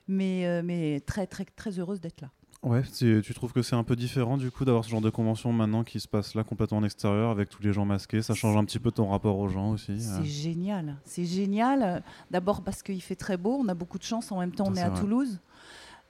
[0.08, 2.30] Mais, euh, mais très, très, très heureuse d'être là.
[2.62, 5.52] Ouais, tu trouves que c'est un peu différent du coup d'avoir ce genre de convention
[5.52, 8.22] maintenant qui se passe là complètement en extérieur avec tous les gens masqués?
[8.22, 10.22] Ça change un petit peu ton rapport aux gens aussi C'est euh.
[10.22, 12.04] génial, c'est génial.
[12.30, 14.70] D'abord parce qu'il fait très beau, on a beaucoup de chance, en même temps Ça,
[14.70, 15.00] on est à vrai.
[15.00, 15.40] Toulouse.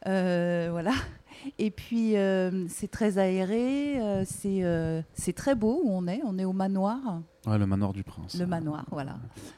[0.07, 0.93] Euh, voilà.
[1.59, 6.21] Et puis euh, c'est très aéré, euh, c'est euh, c'est très beau où on est,
[6.25, 6.99] on est au manoir,
[7.47, 8.37] Ouais, le manoir du prince.
[8.39, 9.17] le manoir, voilà.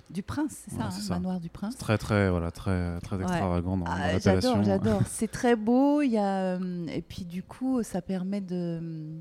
[0.08, 1.14] Du prince, c'est Ouais, ça, hein, ça.
[1.14, 1.76] manoir du prince.
[1.76, 4.62] Très très voilà très très extravagant dans, dans Ah, l'appellation.
[4.62, 5.02] j'adore, j'adore.
[5.10, 6.00] C'est très beau.
[6.00, 6.56] Il y a,
[6.88, 9.20] et puis du coup, ça permet de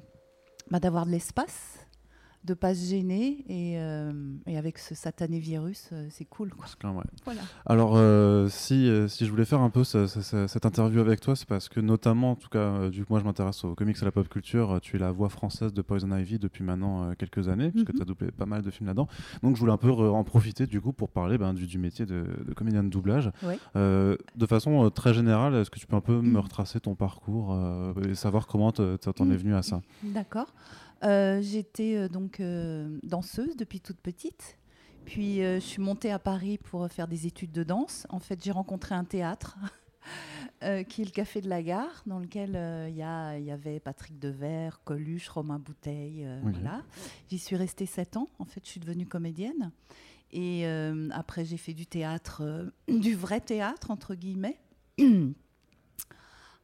[0.72, 1.83] bah, d'avoir de l'espace,
[2.46, 3.46] de pas se gêner.
[3.48, 4.12] Et, euh,
[4.48, 6.50] et avec ce satané virus, euh, c'est cool.
[6.54, 6.66] Quoi.
[6.68, 7.04] C'est clair, ouais.
[7.26, 7.42] Voilà.
[7.66, 11.00] Alors, euh, si, euh, si je voulais faire un peu ce- ce- ce- cette interview
[11.00, 13.64] avec toi, c'est parce que notamment, en tout cas, euh, du coup, moi je m'intéresse
[13.64, 14.80] aux comics et à la pop culture.
[14.82, 17.96] Tu es la voix française de Poison Ivy depuis maintenant euh, quelques années, puisque Mhm.
[17.96, 19.08] tu as doublé pas mal de films là-dedans.
[19.42, 22.06] Donc, je voulais un peu en profiter du coup pour parler ben, du, du métier
[22.06, 23.32] de, de comédien de doublage.
[23.44, 23.58] Ouais.
[23.76, 26.38] Euh, de façon euh, très générale, est-ce que tu peux un peu me Mhm.
[26.38, 29.38] retracer ton parcours euh, et savoir comment te- te- t'en es Mhm.
[29.38, 29.82] venu à ça?
[30.04, 30.54] D'accord.
[31.04, 34.58] Euh, J'étais euh, donc euh, danseuse depuis toute petite.
[35.06, 38.08] Puis je suis montée à Paris pour faire des études de danse.
[38.10, 39.58] En fait, j'ai rencontré un théâtre
[40.64, 44.18] euh, qui est le Café de la Gare, dans lequel euh, il y, avait Patrick
[44.20, 46.24] Devers, Coluche, Romain Bouteille.
[46.26, 46.84] euh, voilà.
[47.30, 48.30] J'y suis restée sept ans.
[48.40, 49.72] En fait, je suis devenue comédienne.
[50.32, 50.66] Et
[51.12, 54.60] après, j'ai fait du théâtre, du vrai théâtre, entre guillemets.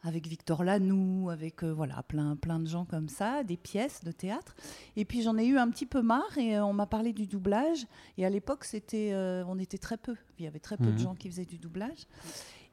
[0.01, 4.12] avec Victor Lanoux, avec euh, voilà plein, plein de gens comme ça, des pièces de
[4.12, 4.55] théâtre.
[4.95, 7.27] Et puis j'en ai eu un petit peu marre et euh, on m'a parlé du
[7.27, 7.85] doublage.
[8.17, 10.15] Et à l'époque, c'était, euh, on était très peu.
[10.38, 10.93] Il y avait très peu Mhm.
[10.93, 12.07] de gens qui faisaient du doublage.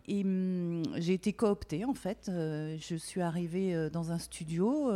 [0.09, 2.27] Et hum, j'ai été cooptée en fait.
[2.31, 4.89] Je suis arrivée dans un studio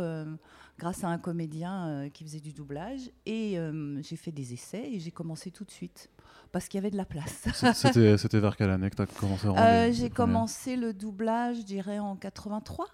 [0.79, 3.57] grâce à un comédien qui faisait du doublage et
[3.99, 6.09] j'ai fait des essais et j'ai commencé tout de suite
[6.51, 7.47] parce qu'il y avait de la place.
[7.73, 9.51] C'était vers quelle année que tu as commencé à
[9.87, 12.85] Euh, j'ai commencé le doublage, je dirais en 83.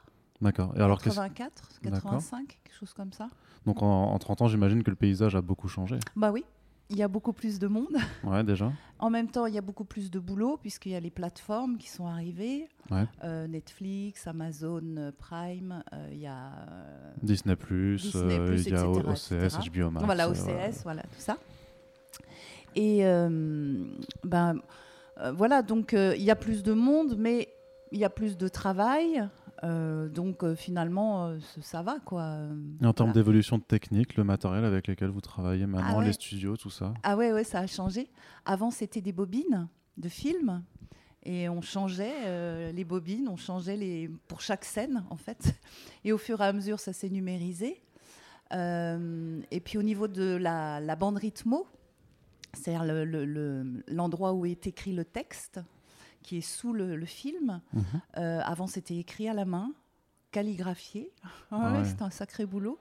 [0.41, 0.73] D'accord.
[0.77, 2.01] Et alors, qu'est-ce- 84, D'accord.
[2.11, 3.27] 85, quelque chose comme ça.
[3.65, 5.97] donc en, en 30 ans, j'imagine que le paysage a beaucoup changé.
[6.15, 6.45] Bah oui,
[6.89, 7.97] il y a beaucoup plus de monde.
[8.23, 8.71] Ouais, déjà.
[8.99, 11.77] En même temps, il y a beaucoup plus de boulot puisqu'il y a les plateformes
[11.77, 12.67] qui sont arrivées.
[12.91, 13.05] Ouais.
[13.23, 18.85] Euh, Netflix, Amazon Prime, euh, il y a euh, Disney+, Disney+, il y a etc.,
[18.85, 19.69] OCS.
[19.69, 20.05] HBO Max.
[20.05, 21.37] voilà OCS, voilà tout ça.
[22.77, 23.83] Et euh,
[24.23, 24.61] ben
[25.19, 27.49] euh, voilà, donc euh, il y a plus de monde, mais
[27.91, 29.27] il y a plus de travail.
[29.63, 32.37] euh, donc euh, finalement, euh, ça- va quoi.
[32.81, 33.13] Et en termes voilà.
[33.13, 36.05] d'évolution de technique, le matériel avec lequel vous travaillez maintenant, Ah ouais.
[36.05, 36.93] les studios, tout ça?
[37.01, 38.07] Ah ouais, ouais, ça a changé.
[38.45, 40.61] Avant, c'était des bobines de films.
[41.23, 45.55] Et on changeait les bobines, on changeait les pour chaque scène, en fait.
[46.05, 47.81] Et au fur et à mesure, ça s'est numérisé.
[48.53, 51.65] Et puis au niveau de la, la bande rythmo,
[52.53, 55.59] c'est-à-dire le- le- le- l'endroit où est écrit le texte,
[56.23, 57.83] qui est sous le, le film, Mhm.
[58.17, 59.71] euh, avant, c'était écrit à la main,
[60.31, 61.11] calligraphié.
[61.51, 61.85] Ah ouais, ouais.
[61.85, 62.79] C'était un sacré boulot.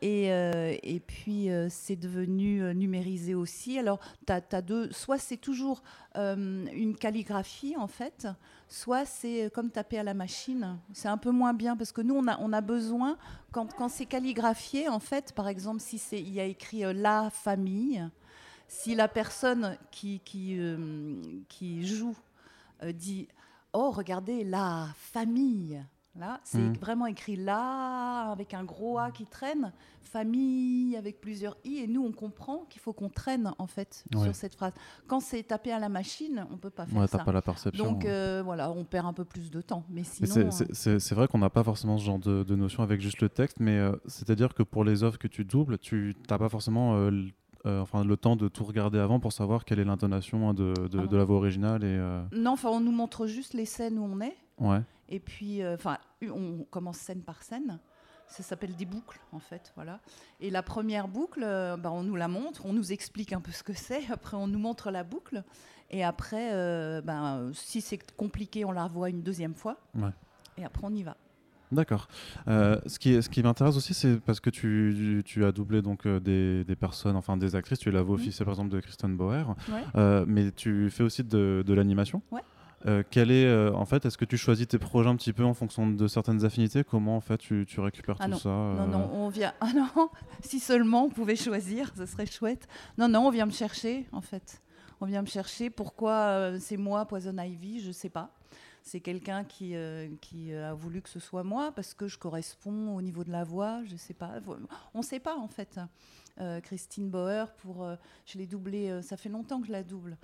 [0.00, 3.80] Et, euh, et puis, euh, c'est devenu numérisé aussi.
[3.80, 3.98] Alors,
[4.28, 4.92] as, deux.
[4.92, 5.82] Soit c'est toujours
[6.14, 8.28] une calligraphie, en fait,
[8.68, 10.78] soit c'est comme taper à la machine.
[10.92, 13.16] C'est un peu moins bien parce que nous, on a, on a besoin,
[13.50, 18.04] quand, quand c'est calligraphié, en fait, par exemple, si il y a écrit la famille,
[18.68, 21.16] si la personne qui, qui, euh,
[21.48, 22.16] qui joue
[22.84, 23.26] euh, dit
[23.74, 25.82] Oh, regardez, la famille.
[26.16, 26.76] Là, c'est Mhm.
[26.78, 32.02] vraiment écrit là, avec un gros A qui traîne, famille, avec plusieurs I, et nous,
[32.04, 34.24] on comprend qu'il faut qu'on traîne, en fait, Ouais.
[34.24, 34.72] sur cette phrase.
[35.06, 37.18] Quand c'est tapé à la machine, on peut pas faire Ouais, ça.
[37.18, 37.84] pas la perception.
[37.84, 38.10] Donc, ouais.
[38.10, 39.84] euh, voilà, on perd un peu plus de temps.
[39.90, 40.28] Mais sinon.
[40.32, 43.00] c'est- c'est- c'est c'est vrai qu'on n'a pas forcément ce genre de, de notion avec
[43.00, 46.38] juste le texte, mais euh, c'est-à-dire que pour les œuvres que tu doubles, tu n'as
[46.38, 46.96] pas forcément
[47.68, 50.72] euh, enfin, le temps de tout regarder avant pour savoir quelle est l'intonation hein, de,
[50.88, 51.06] de- Ah.
[51.06, 51.84] de la voix originale.
[51.84, 54.36] Et, euh, Non, enfin, on nous montre juste les scènes où on est.
[54.58, 54.80] ouais.
[55.10, 57.78] Et puis, euh, enfin, on commence scène par scène.
[58.26, 60.00] Ça s'appelle des boucles, en fait, voilà.
[60.38, 63.62] Et la première boucle, bah, on nous la montre, on nous explique un peu ce
[63.62, 64.02] que c'est.
[64.12, 65.42] Après, on nous montre la boucle.
[65.90, 66.50] Et après,
[67.00, 69.78] ben, si c'est compliqué, on la revoit une deuxième fois.
[69.94, 70.10] Ouais.
[70.58, 71.16] Et après, on y va.
[71.70, 72.08] D'accord.
[72.48, 76.06] Euh, ce qui, ce qui m'intéresse aussi, c'est parce que tu, tu as doublé donc
[76.06, 77.78] euh, des, des personnes, enfin des actrices.
[77.78, 79.82] Tu es la voix officielle par exemple de Kristen Bauer, Ouais.
[79.96, 82.22] Euh, mais tu fais aussi de, de l'animation.
[82.30, 82.40] Ouais.
[82.86, 85.42] Euh, quel est, euh, en fait, est-ce que tu choisis tes projets un petit peu
[85.44, 86.84] en fonction de certaines affinités?
[86.84, 88.38] Comment en fait tu, tu récupères Ah tout non.
[88.38, 89.52] ça Non, euh, non, on vient.
[89.60, 90.08] Ah non,
[90.42, 92.68] si seulement on pouvait choisir, ce serait chouette.
[92.96, 94.62] Non, non, on vient me chercher, en fait.
[95.00, 95.70] On vient me chercher.
[95.70, 98.30] Pourquoi c'est moi, Poison Ivy Je sais pas.
[98.88, 102.96] C'est quelqu'un qui, euh, qui a voulu que ce soit moi parce que je corresponds
[102.96, 104.36] au niveau de la voix, je sais pas.
[104.94, 105.78] On ne sait pas en fait.
[106.40, 110.16] Euh, Christine Bauer, pour, euh, je l'ai doublée, ça fait longtemps que je la double.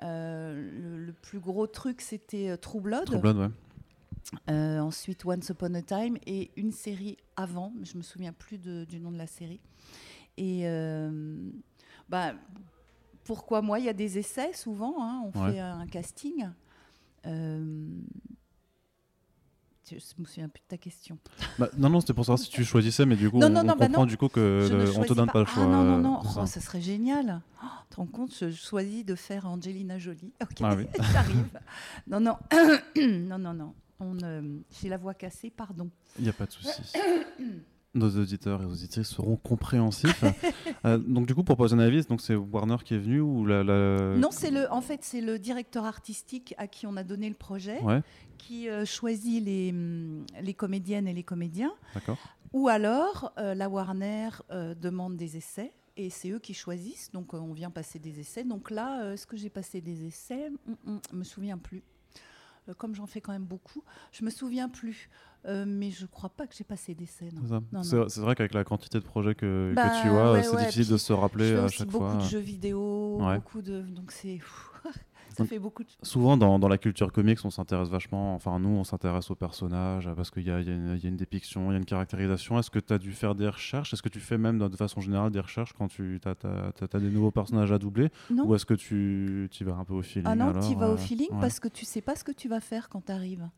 [0.00, 2.56] Le, plus gros truc, c'était.
[2.56, 4.78] True Blood, ouais.
[4.78, 8.98] ensuite, Once Upon a Time et une série avant, mais je me souviens plus du
[8.98, 9.60] nom de la série.
[10.38, 10.64] Et
[12.08, 12.32] bah,
[13.24, 13.78] pourquoi moi?
[13.78, 16.48] Il y a des essais souvent, hein, on fait un casting.
[17.26, 18.00] Euh...
[19.88, 21.16] Je me souviens plus de ta question.
[21.60, 24.04] Bah, non, non, c'était pour savoir si tu choisissais, mais du coup, on, bah comprend
[24.04, 25.62] du coup que on te donne pas, le choix.
[25.62, 26.60] Ah, non, non, non, oh, ça.
[26.60, 27.40] serait génial.
[27.62, 30.32] Oh, tu te rends compte, je choisis de faire Angelina Jolie.
[30.42, 30.76] Ok, ah
[31.12, 31.60] j'arrive.
[32.08, 32.36] non, non,
[32.96, 33.74] non, non, non.
[34.24, 35.88] Euh, J'ai la voix cassée, pardon.
[36.18, 36.82] Il n'y a pas de souci.
[37.96, 40.24] nos auditeurs et auditrices seront compréhensifs.
[40.84, 43.64] Euh, donc du coup pour Poison Ivy, donc c'est Warner qui est venu ou la,
[43.64, 47.34] Non, c'est le en fait c'est le directeur artistique à qui on a donné le
[47.34, 47.78] projet
[48.36, 51.72] qui euh, choisit les, hum, les comédiennes et les comédiens.
[51.94, 52.18] D'accord.
[52.52, 54.28] Ou alors euh, la Warner
[54.80, 57.10] demande des essais et c'est eux qui choisissent.
[57.12, 58.44] Donc on vient passer des essais.
[58.44, 60.50] Donc là, est-ce que j'ai passé des essais?
[60.66, 61.82] Je hum, hum, me souviens plus.
[62.74, 65.08] Comme j'en fais quand même beaucoup, je me souviens plus.
[65.46, 67.40] Euh, mais je crois pas que j'ai passé des scènes.
[67.82, 70.96] C'est vrai qu'avec la quantité de projets que, que bah, tu as, c'est difficile de
[70.96, 72.00] se rappeler à chaque fois.
[72.00, 74.40] beaucoup de jeux vidéo, beaucoup de donc c'est
[75.36, 75.88] ça fait beaucoup de...
[76.02, 80.08] Souvent dans, dans, la culture comics, on s'intéresse vachement, enfin nous on s'intéresse aux personnages
[80.16, 82.58] parce qu'il y, y, a une dépiction, il y a une caractérisation.
[82.58, 83.92] Est-ce que tu as dû faire des recherches?
[83.92, 86.34] Est-ce que tu fais même de façon générale des recherches quand tu as,
[86.92, 88.10] as, des nouveaux personnages à doubler?
[88.30, 90.94] Ou est-ce que tu, tu vas un peu au feeling Ah non, tu vas au
[90.94, 93.48] euh, feeling parce que tu sais pas ce que tu vas faire quand tu arrives.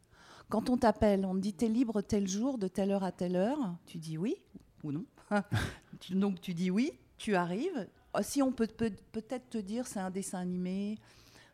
[0.49, 3.37] Quand on t'appelle, on te dit t'es libre tel jour, de telle heure à telle
[3.37, 4.37] heure, tu dis oui
[4.83, 5.05] ou non?
[6.11, 7.88] Donc tu dis oui, tu arrives.
[8.14, 10.99] Ah, si on peut peut-être te dire c'est un dessin animé,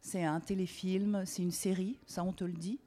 [0.04, 2.78] c'est un téléfilm, c'est une série, ça on te le dit.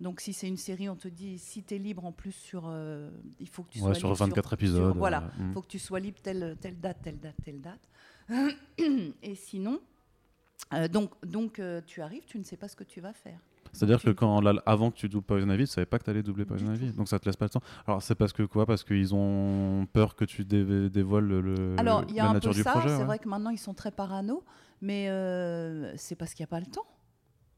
[0.00, 2.64] Donc si c'est une série, on te dit si tu es libre en plus sur
[2.66, 4.96] euh, il faut que tu sois sur 24 épisodes.
[4.96, 5.52] voilà, il euh, hmm.
[5.54, 7.88] faut que tu sois libre telle telle date, telle date, telle date.
[9.22, 9.80] Et sinon
[10.72, 13.40] euh, donc donc tu arrives, tu ne sais pas ce que tu vas faire.
[13.72, 16.22] C'est-à-dire que quand, avant que tu doubles Poison Ivy, tu savais pas que tu allais
[16.22, 16.92] doubler Poison Ivy.
[16.92, 17.62] Donc ça te laisse pas le temps.
[17.86, 18.66] Alors c'est parce que quoi?
[18.66, 23.04] Parce qu'ils ont peur que tu dévoiles le, Alors, y a un peu ça, C'est
[23.04, 24.44] vrai que maintenant ils sont très parano,
[24.82, 26.86] mais euh, c'est parce qu'il n'y a pas le temps.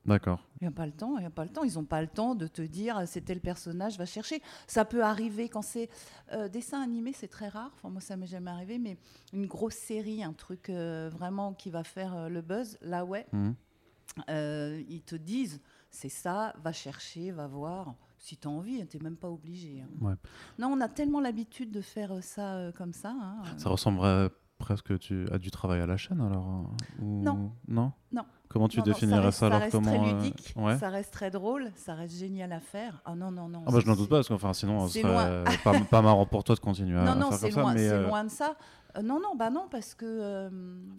[0.07, 0.47] D'accord.
[0.61, 1.65] Il n'y a pas le temps, il n'y a pas le temps.
[1.65, 4.43] Ils n'ont pas le temps de te dire c'est tel personnage, va chercher.
[4.67, 5.89] Ça peut arriver quand c'est
[6.33, 7.73] euh, dessin animé, c'est très rare.
[7.75, 8.99] Enfin, moi, ça m'est jamais arrivé, mais
[9.33, 13.27] une grosse série, un truc euh, vraiment qui va faire le buzz, là, ouais.
[13.33, 13.53] Mmh.
[14.29, 15.61] ils te disent
[15.95, 17.95] c'est ça, va chercher, va voir.
[18.19, 19.83] Si tu as envie, tu n'es même pas obligé.
[19.83, 20.17] Hein.
[20.59, 23.11] Non, on a tellement l'habitude de faire euh, ça euh, comme ça.
[23.11, 27.53] Hein, ça ressemblerait presque tu, à du travail à la chaîne alors hein, Non.
[27.69, 28.25] Non Non.
[28.49, 31.73] Comment tu définirais ça, alors Ça reste comment, très euh, ludique, ça reste très drôle,
[31.75, 33.03] ça reste génial à faire.
[33.05, 33.65] Ah non, non, non.
[33.67, 36.45] Ah bah, je n'en doute pas, parce que sinon, ce serait pas, pas, marrant pour
[36.45, 37.77] toi de continuer à, non, faire comme ça.
[37.77, 38.57] c'est loin de ça.
[38.97, 40.07] Euh, non, non, bah non, parce que.
[40.07, 40.51] Euh,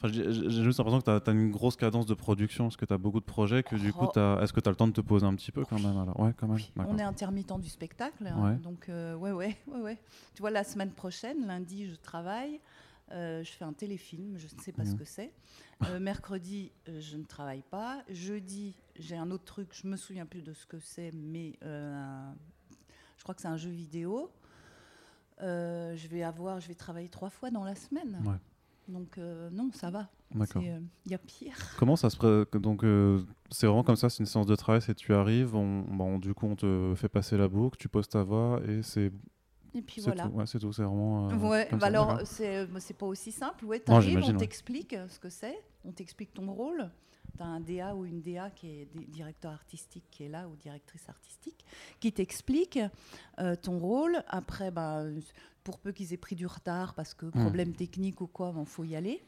[0.04, 2.98] j'ai juste l'impression que tu as, une grosse cadence de production, parce que tu as
[2.98, 4.40] beaucoup de projets, que du coup, oh.
[4.42, 6.20] est-ce que tu as le temps de te poser un petit peu quand même alors?
[6.20, 6.60] Ouais, quand même.
[6.76, 9.98] On est intermittent du spectacle, hein, donc euh, ouais, ouais, ouais, ouais.
[10.34, 12.60] Tu vois, la semaine prochaine, lundi, je travaille.
[13.12, 14.98] Je fais un téléfilm, je ne sais pas ce mmh.
[14.98, 15.32] que c'est.
[16.00, 18.04] mercredi, je ne travaille pas.
[18.10, 23.24] Jeudi, j'ai un autre truc, je me souviens plus de ce que c'est, mais je
[23.24, 24.32] crois que c'est un jeu vidéo.
[25.42, 28.40] Euh, je vais avoir, je vais travailler trois fois dans la semaine.
[28.88, 30.08] Donc euh, non, ça va.
[30.34, 31.56] Il euh, y a pire.
[31.78, 32.84] Comment ça se donc
[33.50, 36.34] c'est vraiment comme ça, c'est une séance de travail, c'est tu arrives, on, bon, du
[36.34, 39.12] coup on te fait passer la boucle, tu poses ta voix et c'est
[39.76, 40.28] et puis voilà.
[40.28, 41.28] Ouais, c'est tout, c'est vraiment.
[41.28, 43.66] ouais, bah alors c'est pas aussi simple.
[43.66, 46.90] Ouais, arrives, on t'explique ce que c'est, on t'explique ton rôle
[47.36, 50.56] tu as un DA ou une DA qui est directeur artistique qui est là ou
[50.56, 51.66] directrice artistique
[52.00, 52.80] qui t'explique
[53.40, 54.24] euh, ton rôle.
[54.28, 55.04] Après, bah,
[55.64, 57.32] pour peu qu'ils aient pris du retard parce que hmm.
[57.32, 59.24] problème technique ou quoi, il ben, faut y aller.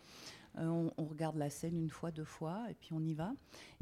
[0.58, 3.34] Euh, on, regarde la scène une fois, deux fois, et puis on y va.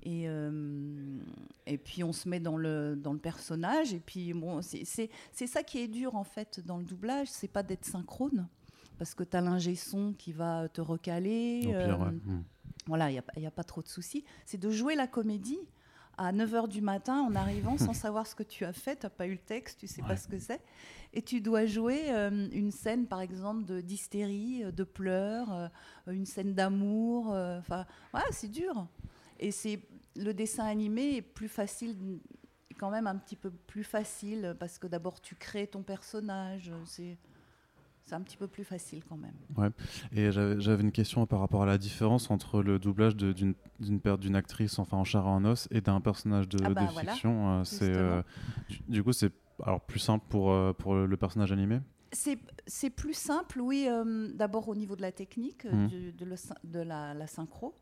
[0.04, 1.20] Et, euh,
[1.66, 3.94] et puis on se met dans le, dans le personnage.
[3.94, 7.64] Et puis bon, c'est ça qui est dur en fait dans le doublage, c'est pas
[7.64, 8.48] d'être synchrone,
[8.98, 11.74] parce que tu as l'ingé son qui va te recaler.
[12.26, 12.44] Hmm.
[12.88, 14.24] Voilà, il n'y a, pas trop de soucis.
[14.46, 15.60] C'est de jouer la comédie
[16.18, 19.10] à 9h du matin en arrivant sans savoir ce que tu as fait, tu n'as
[19.10, 20.62] pas eu le texte, tu sais pas ce que c'est.
[21.14, 25.68] Et tu dois jouer euh, une scène, par exemple, d'hystérie, de, pleurs, euh,
[26.08, 27.32] une scène d'amour.
[27.32, 28.88] Euh, enfin, voilà, c'est dur.
[29.40, 29.80] Et c'est
[30.18, 32.20] le dessin animé est plus facile,
[32.78, 36.72] quand même un petit peu plus facile, parce que d'abord tu crées ton personnage.
[36.86, 37.18] C'est
[38.06, 39.34] c'est un petit peu plus facile quand même.
[40.12, 44.80] Et j'avais une question par rapport à la différence entre le doublage d'une d'une actrice
[44.80, 47.60] enfin en chair et en os et d'un personnage de, Ah bah de voilà, fiction.
[47.60, 48.22] euh, c'est euh,
[48.70, 51.80] du, du coup c'est alors plus simple pour euh, pour le personnage animé?
[52.68, 56.80] C'est plus simple, oui, euh, d'abord au niveau de la technique, du- de, le de
[56.80, 57.76] la, la synchro,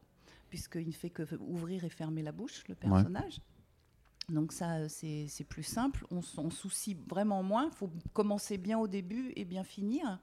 [0.49, 3.39] puisqu'il ne fait que ouvrir et fermer la bouche, le personnage.
[4.29, 6.05] Donc ça, euh, c'est plus simple.
[6.11, 7.65] On s'en soucie vraiment moins.
[7.71, 10.19] Il faut commencer bien au début et bien finir.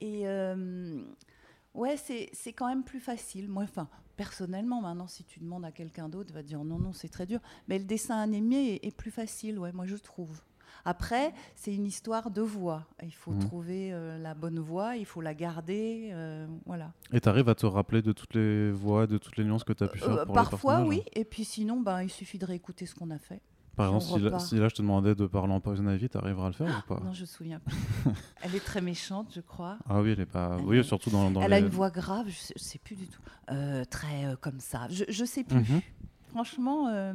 [0.00, 1.02] Et euh,
[1.74, 3.48] ouais, c'est quand même plus facile.
[3.48, 7.08] Moi, enfin, personnellement, maintenant, si tu demandes à quelqu'un d'autre, va dire non, non, c'est
[7.08, 7.40] très dur.
[7.68, 10.40] Mais le dessin animé est, est plus facile, ouais, moi je trouve.
[10.84, 12.84] Après, c'est une histoire de voix.
[13.02, 13.38] Il faut Mhm.
[13.40, 16.92] trouver euh, la bonne voix, il faut la garder, euh, voilà.
[17.12, 19.72] Et tu arrives à te rappeler de toutes les voix, de toutes les nuances que
[19.72, 21.02] tu as pu faire Euh, pour les parfois, oui.
[21.12, 23.40] Et puis sinon, ben, il suffit de réécouter ce qu'on a fait.
[23.76, 24.46] Par exemple, si là, repart.
[24.46, 26.68] si là, je te demandais de parler en Poison Ivy, tu arriveras à le faire
[26.68, 27.00] ou pas?
[27.02, 27.70] Non, je me souviens pas.
[28.42, 29.78] Elle est très méchante, je crois.
[29.88, 30.56] Ah oui, elle est pas.
[30.58, 31.56] Elle Oui, est- surtout dans, dans Elle les.
[31.56, 33.20] a une voix grave, je sais, je sais plus du tout.
[33.50, 34.86] Euh, très euh, comme ça.
[34.90, 35.56] Je, je sais plus.
[35.60, 35.80] Mhm.
[36.30, 37.12] Franchement, euh,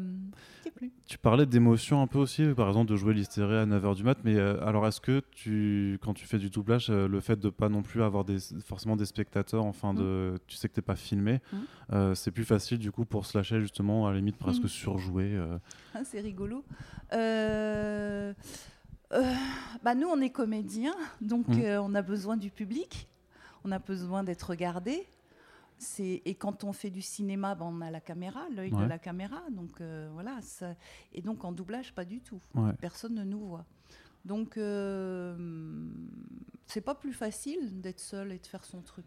[0.75, 0.91] plus.
[1.07, 4.17] Tu parlais d'émotion un peu aussi, par exemple de jouer l'hystérique à 9h du mat,
[4.23, 7.49] mais euh, alors est-ce que tu, quand tu fais du doublage, euh, le fait de
[7.49, 10.95] pas non plus avoir des, forcément des spectateurs, enfin de, tu sais que t'es pas
[10.95, 11.39] filmé,
[11.91, 12.13] Mm.
[12.15, 14.67] c'est plus facile du coup pour se lâcher justement à la limite presque Mm.
[14.67, 15.35] surjouer.
[15.93, 16.63] Hein, c'est rigolo.
[19.83, 23.07] Bah nous, on est comédiens, donc on a besoin du public,
[23.63, 25.05] on a besoin d'être regardé.
[25.99, 28.83] Et quand on fait du cinéma, bah, on a la caméra, l'œil Ouais.
[28.83, 29.41] de la caméra.
[29.51, 30.41] Donc euh, voilà.
[30.41, 30.73] ça-
[31.13, 32.39] Et donc en doublage, pas du tout.
[32.55, 32.71] Ouais.
[32.79, 33.65] Personne ne nous voit.
[34.23, 35.35] Donc euh,
[36.65, 39.05] c'est pas plus facile d'être seul et de faire son truc.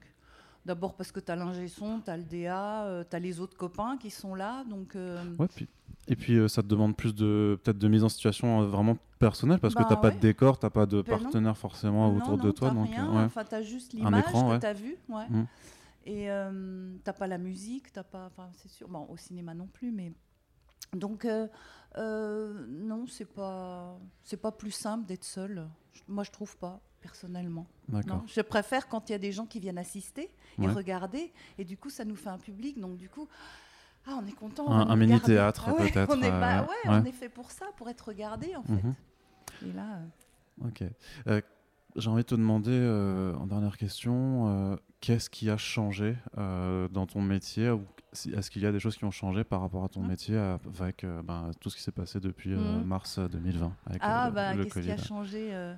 [0.67, 3.57] D'abord parce que tu as l'ingé son, tu as le DA, tu as les autres
[3.57, 4.65] copains qui sont là.
[4.65, 5.69] Donc euh, Ouais, puis-
[6.07, 8.97] et puis euh, ça te demande plus de peut-être de mise en situation euh, vraiment
[9.19, 11.23] personnelle parce Bah, que t'as pas de décor, t'as pas de Ben non.
[11.23, 13.17] partenaire forcément Non, autour non, de toi, t'as donc rien.
[13.17, 13.25] euh.
[13.27, 14.59] Enfin, t'as juste l'image que ouais.
[14.59, 15.29] t'as vue, ouais.
[15.29, 15.47] Mm.
[16.05, 18.89] Et euh, t'as pas la musique, t'as pas, enfin, c'est sûr.
[18.89, 20.13] Bon, au cinéma non plus, mais
[20.95, 21.49] donc euh,
[21.97, 25.69] euh, non, c'est pas, c'est pas plus simple d'être seul.
[26.07, 27.67] Moi, je trouve pas personnellement.
[27.89, 30.73] Non, je préfère quand il y a des gens qui viennent assister et Ouais.
[30.73, 32.81] regarder, et du coup, ça nous fait un public.
[32.81, 33.29] Donc du coup.
[34.07, 34.65] Ah, on est content.
[34.67, 35.07] on Un- regarder.
[35.07, 37.01] mini-théâtre, Ah ouais, peut-être, On est, pas- euh, ouais, ouais.
[37.03, 38.73] on est fait pour ça, pour être regardé en fait.
[38.83, 38.95] Mhm.
[39.67, 39.99] Et là,
[40.65, 40.83] Ok.
[41.97, 47.23] J'ai envie de te demander, en dernière question, qu'est-ce qui a changé euh, dans ton
[47.23, 50.03] métier ou Est-ce qu'il y a des choses qui ont changé par rapport à ton
[50.03, 52.85] Hein métier avec euh, ben, tout ce qui s'est passé depuis euh, Mhm.
[52.85, 55.73] mars 2020 avec Ah, bah, qu'est-ce qui a changé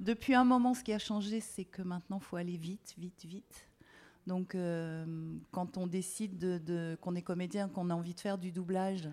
[0.00, 3.24] Depuis un moment, ce qui a changé, c'est que maintenant, il faut aller vite, vite,
[3.24, 3.68] vite.
[4.26, 4.54] Donc,
[5.52, 9.08] quand on décide de, de- qu'on est comédien, qu'on a envie de faire du doublage,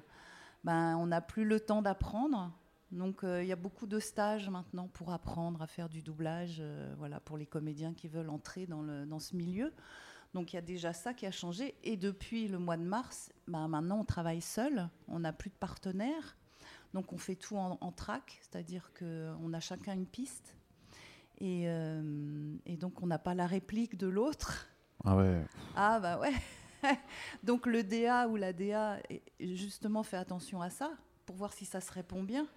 [0.64, 2.52] ben, on n'a plus le temps d'apprendre.
[2.92, 6.58] Donc, euh, il y a beaucoup de stages maintenant pour apprendre à faire du doublage,
[6.60, 9.74] euh, voilà, pour les comédiens qui veulent entrer dans, le, dans ce milieu.
[10.34, 11.76] Donc, il y a déjà ça qui a changé.
[11.84, 14.90] Et depuis le mois de mars, ben, maintenant, on travaille seul.
[15.08, 16.38] On n'a plus de partenaires.
[16.96, 20.56] Donc on fait tout en, en track, c'est-à-dire qu'on a chacun une piste.
[21.40, 24.70] Et, euh, et donc on n'a pas la réplique de l'autre.
[25.04, 25.44] Ah ouais.
[25.76, 26.32] Ah bah ouais.
[27.44, 29.00] donc le DA ou la DA,
[29.42, 30.92] justement, fait attention à ça
[31.26, 32.48] pour voir si ça se répond bien.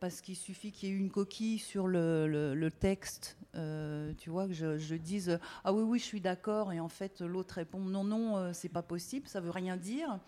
[0.00, 4.30] Parce qu'il suffit qu'il y ait une coquille sur le, le- le texte, euh, tu
[4.30, 7.56] vois, que je, je dise ah oui oui je suis d'accord et en fait l'autre
[7.56, 10.18] répond non non euh, c'est pas possible, ça veut rien dire.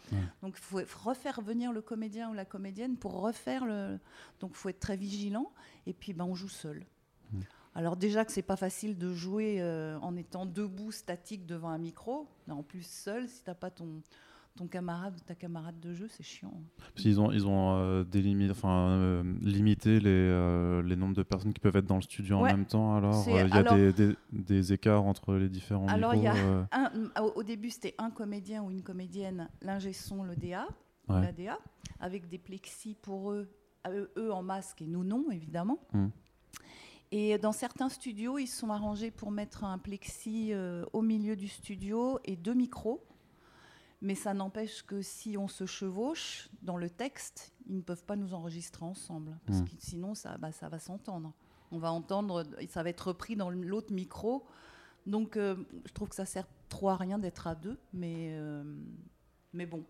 [0.42, 3.98] Donc il faut refaire venir le comédien ou la comédienne pour refaire le.
[4.40, 5.50] Donc il faut être très vigilant
[5.86, 6.84] et puis ben on joue seul.
[7.74, 11.78] Alors déjà que c'est pas facile de jouer euh, en étant debout statique devant un
[11.78, 14.02] micro, en plus seul si t'as pas ton
[14.56, 16.52] ton camarade ou ta camarade de jeu, c'est chiant.
[16.76, 21.22] Parce qu'ils ont, ils ont euh, délimi- enfin, euh, limité les, euh, les nombres de
[21.22, 22.94] personnes qui peuvent être dans le studio en même temps.
[22.94, 26.22] Alors, euh, il y a alors- des, des- des écarts entre les différents Alors, il
[26.22, 26.46] y a- niveaux.
[26.46, 30.66] euh, Un- au, début, c'était un comédien ou une comédienne, l'ingé son, le DA,
[31.08, 31.22] ou Ouais.
[31.22, 31.58] la DA,
[31.98, 33.48] avec des plexis pour eux,
[33.88, 35.78] eux, en masque et nous non, évidemment.
[35.94, 36.08] Mm.
[37.10, 41.36] Et dans certains studios, ils se sont arrangés pour mettre un plexi euh, au milieu
[41.36, 43.02] du studio et deux micros.
[44.04, 48.16] Mais ça n'empêche que si on se chevauche dans le texte, ils ne peuvent pas
[48.16, 49.38] nous enregistrer ensemble.
[49.46, 49.64] Parce Mm.
[49.64, 51.32] que sinon, ça, bah, ça va s'entendre.
[51.70, 54.44] On va entendre, ça va être repris dans l'autre micro.
[55.06, 57.78] Donc, euh, je trouve que ça sert trop à rien d'être à deux.
[57.92, 58.62] Mais, euh,
[59.52, 59.84] mais bon,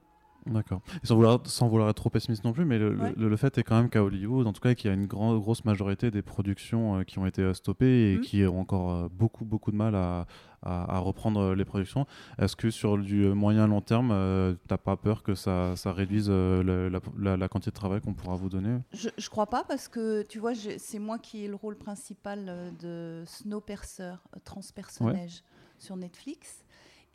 [0.46, 0.80] D'accord.
[1.04, 3.12] Sans vouloir, sans vouloir être trop pessimiste non plus, mais le, Ouais.
[3.16, 5.06] le- le fait est quand même qu'à Hollywood, en tout cas, qu'il y a une
[5.06, 8.20] grande, grosse majorité des productions euh, qui ont été euh, stoppées et Mhm.
[8.22, 10.26] qui ont encore euh, beaucoup, beaucoup de mal à,
[10.64, 12.06] à- à reprendre les productions.
[12.38, 16.28] Est-ce que sur du moyen long terme, euh, t'as pas peur que ça, ça réduise
[16.28, 18.78] le- la, la- la quantité de travail qu'on pourra vous donner?
[18.92, 22.72] Je, je crois pas parce que tu vois, c'est moi qui ai le rôle principal
[22.80, 24.14] de Snowpiercer,
[24.44, 25.42] transpersonnage
[25.78, 26.61] sur Netflix.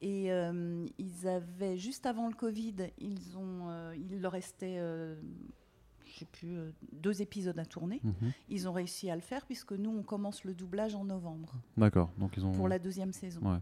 [0.02, 5.16] Et euh, ils avaient juste avant le Covid, ils ont, euh, il leur restait, euh,
[6.06, 8.00] je sais plus, euh, deux épisodes à tourner.
[8.04, 8.32] Mhm.
[8.50, 12.12] Ils ont réussi à le faire puisque nous on commence le doublage en novembre D'accord.
[12.20, 12.52] Donc ils ont.
[12.52, 13.42] pour la deuxième saison.
[13.42, 13.58] Ouais.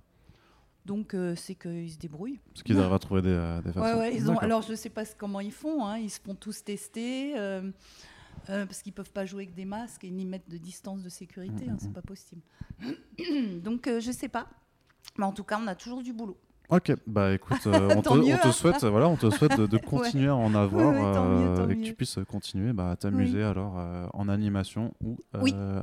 [0.86, 2.40] Donc euh, c'est qu'ils se débrouillent.
[2.50, 3.30] Parce qu'ils arrivent à trouver des,
[3.64, 4.00] des Ouais, façons.
[4.00, 4.44] ouais, ils ont, D'accord.
[4.44, 7.72] alors je sais pas comment ils font, hein, ils se font tous tester, euh,
[8.46, 11.66] parce qu'ils peuvent pas jouer avec des masques et ni mettre de distance de sécurité,
[11.66, 11.94] Mm, hein, mm, c'est mm.
[11.94, 12.42] pas possible.
[13.64, 14.48] Donc euh, je sais pas,
[15.18, 16.38] mais en tout cas on a toujours du boulot.
[16.70, 18.52] Ok, bah écoute, euh, on, te, Tant mieux, on te hein.
[18.52, 21.58] souhaite, euh, voilà, on te souhaite de, de continuer à en avoir tant mieux, euh,
[21.58, 25.18] tant et que tu puisses continuer bah, à t'amuser alors euh, en animation ou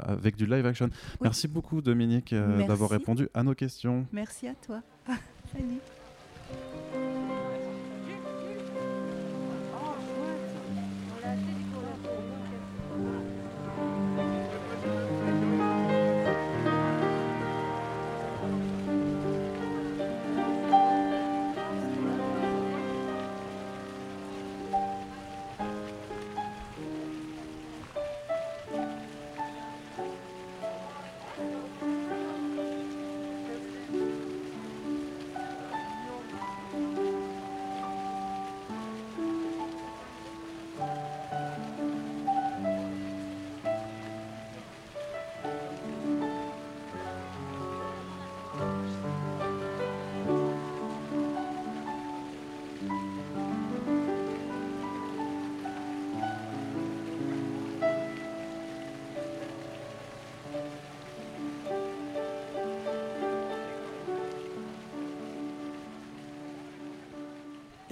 [0.05, 0.91] avec du live action.
[1.21, 4.07] Merci beaucoup Dominique d'avoir répondu à nos questions.
[4.13, 4.81] Merci à toi.
[5.53, 5.79] Salut.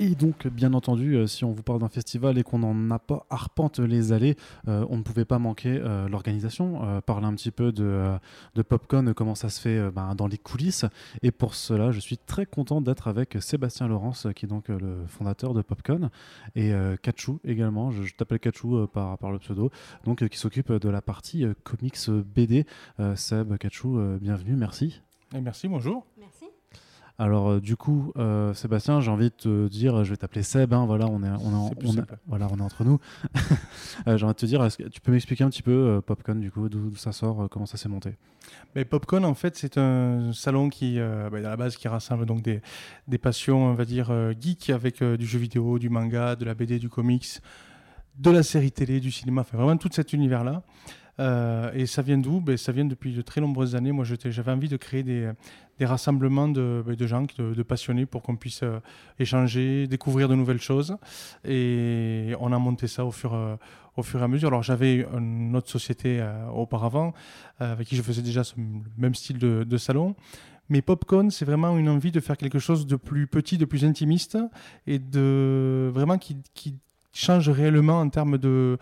[0.03, 2.99] Et donc, bien entendu, euh, si on vous parle d'un festival et qu'on n'en a
[2.99, 4.35] pas arpente les allées,
[4.67, 8.17] euh, on ne pouvait pas manquer euh, l'organisation, parler un petit peu de,
[8.55, 10.87] de Popcorn, comment ça se fait ben, dans les coulisses.
[11.21, 15.05] Et pour cela, je suis très content d'être avec Sébastien Laurence, qui est donc le
[15.07, 16.09] fondateur de Popcorn,
[16.55, 16.73] et
[17.03, 19.71] Kachou également, je, t'appelle Kachou par, le pseudo,
[20.05, 22.65] donc qui s'occupe de la partie comics BD.
[23.17, 25.03] Seb, Kachou, bienvenue, merci.
[25.35, 26.07] Merci, bonjour.
[27.21, 30.73] Alors euh, du coup, euh, Sébastien, j'ai envie de te dire, je vais t'appeler Seb.
[30.73, 31.95] hein, voilà, on est, on est, en- on
[32.27, 32.99] voilà, on est entre nous.
[34.07, 36.51] Euh, j'ai envie de te dire, que tu peux m'expliquer un petit peu Popcorn du
[36.51, 38.15] coup, d'où ça sort, comment ça s'est monté?
[38.75, 42.41] Mais Popcorn, en fait, c'est un salon qui, bah, à la base, qui rassemble donc
[42.41, 42.63] des,
[43.09, 44.11] des passions, on va dire,
[44.41, 47.41] geeks avec du jeu vidéo, du manga, de la BD, du comics,
[48.19, 50.63] de la série télé, du cinéma, enfin vraiment tout cet univers-là.
[51.19, 52.41] Euh, et ça vient d'où?
[52.41, 53.93] Ben, Ça vient depuis de très nombreuses années.
[53.93, 55.31] Moi, j'avais envie de créer des,
[55.81, 58.81] des rassemblements de, de gens, de, passionnés, pour qu'on puisse euh,
[59.19, 60.99] échanger, découvrir de nouvelles choses.
[61.43, 63.57] Et on a monté ça au fur, euh,
[63.97, 64.49] au fur et à mesure.
[64.49, 67.15] Alors, j'avais une autre société euh, auparavant,
[67.59, 68.55] avec qui je faisais déjà ce
[68.99, 70.15] même style de, salon.
[70.69, 73.83] Mais Popcorn, c'est vraiment une envie de faire quelque chose de plus petit, de plus
[73.87, 74.37] intimiste,
[74.87, 76.37] et de vraiment qui,
[77.13, 78.79] change réellement en termes de,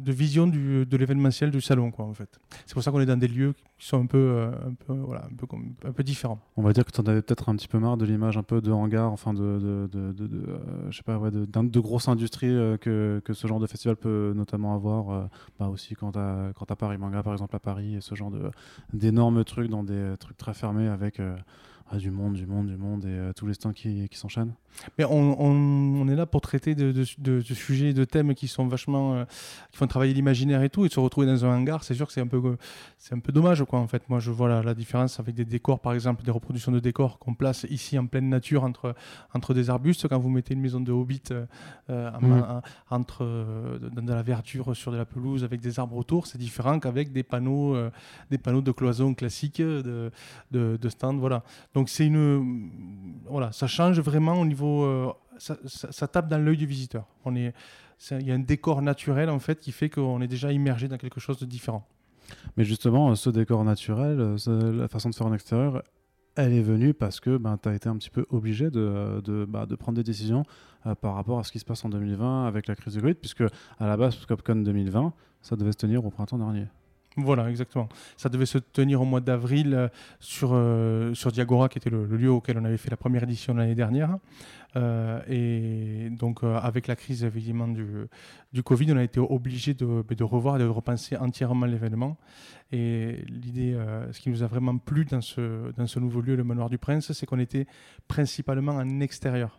[0.00, 2.40] de vision du, de l'événementiel du salon, quoi, en fait.
[2.66, 4.94] C'est pour ça qu'on est dans des lieux qui sont un peu, euh, un peu,
[4.94, 5.46] voilà, un peu,
[5.86, 6.40] un peu différents.
[6.56, 8.42] On va dire que tu en avais peut-être un petit peu marre de l'image un
[8.42, 12.08] peu de hangar, enfin de, de, de, de- euh, je sais pas, ouais, de, grosses
[12.08, 15.28] industries euh, que, que ce genre de festival peut notamment avoir.
[15.58, 18.32] bah aussi quand t'as quand t'as Paris Manga par exemple à Paris et ce genre
[18.92, 21.20] d'énormes trucs dans des trucs très fermés avec
[21.92, 24.52] ah, du monde, du monde, du monde et euh, tous les stands qui, qui s'enchaînent.
[24.96, 28.34] Mais on, on- on est là pour traiter de, de, de- de sujets, de thèmes
[28.36, 29.24] qui sont vachement, euh,
[29.72, 32.06] qui font travailler l'imaginaire et tout, et de se retrouver dans un hangar, c'est sûr
[32.06, 32.56] que c'est un peu,
[32.96, 33.80] c'est un peu dommage, quoi.
[33.80, 36.70] En fait, moi, je vois la, la différence avec des décors, par exemple, des reproductions
[36.70, 38.94] de décors qu'on place ici en pleine nature entre
[39.34, 40.06] entre des arbustes.
[40.06, 41.46] Quand vous mettez une maison de hobbit euh,
[41.88, 43.24] en- en- entre
[43.92, 47.10] dans de la verdure sur de la pelouse avec des arbres autour, c'est différent qu'avec
[47.12, 47.76] des panneaux,
[48.30, 50.10] des panneaux de cloison classiques de,
[50.52, 51.42] de, de stand, voilà.
[51.74, 52.70] Donc c'est une,
[53.28, 57.06] voilà, ça change vraiment au niveau, euh, ça, tape dans l'œil du visiteur.
[57.24, 57.54] On est,
[58.10, 60.98] il y a un décor naturel en fait qui fait qu'on est déjà immergé dans
[60.98, 61.86] quelque chose de différent.
[62.56, 65.82] Mais justement, euh, ce décor naturel, euh, la façon de faire en extérieur,
[66.36, 69.44] elle est venue parce que ben, tu as été un petit peu obligé de, de,
[69.44, 70.44] bah, de prendre des décisions
[70.86, 73.14] euh, par rapport à ce qui se passe en 2020 avec la crise de Covid,
[73.14, 73.42] puisque
[73.78, 75.12] à la base, Popcon 2020,
[75.42, 76.66] ça devait se tenir au printemps dernier.
[77.16, 77.88] Voilà, exactement.
[78.16, 79.88] Ça devait se tenir au mois d'avril euh,
[80.20, 83.52] sur, euh, sur Diagora, qui était le, lieu auquel on avait fait la première édition
[83.54, 84.16] l'année dernière.
[84.76, 87.84] Euh, et donc, avec la crise évidemment du,
[88.52, 92.16] du Covid, on a été obligé de, de revoir et de repenser entièrement l'événement.
[92.70, 93.76] Et l'idée,
[94.12, 96.78] ce qui nous a vraiment plu dans ce, dans ce nouveau lieu, le Manoir du
[96.78, 97.66] Prince, c'est qu'on était
[98.06, 99.58] principalement en extérieur.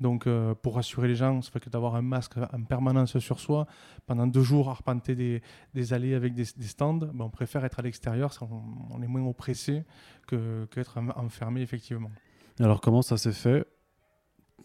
[0.00, 3.38] Donc, euh, pour rassurer les gens, c'est vrai que d'avoir un masque en permanence sur
[3.40, 3.66] soi,
[4.06, 5.42] pendant deux jours, arpenter des,
[5.74, 8.32] des allées avec des, stands, ben, on préfère être à l'extérieur,
[8.90, 9.84] on, est moins oppressé
[10.26, 12.10] que- qu'être en- enfermé, effectivement.
[12.58, 13.66] Alors comment ça s'est fait?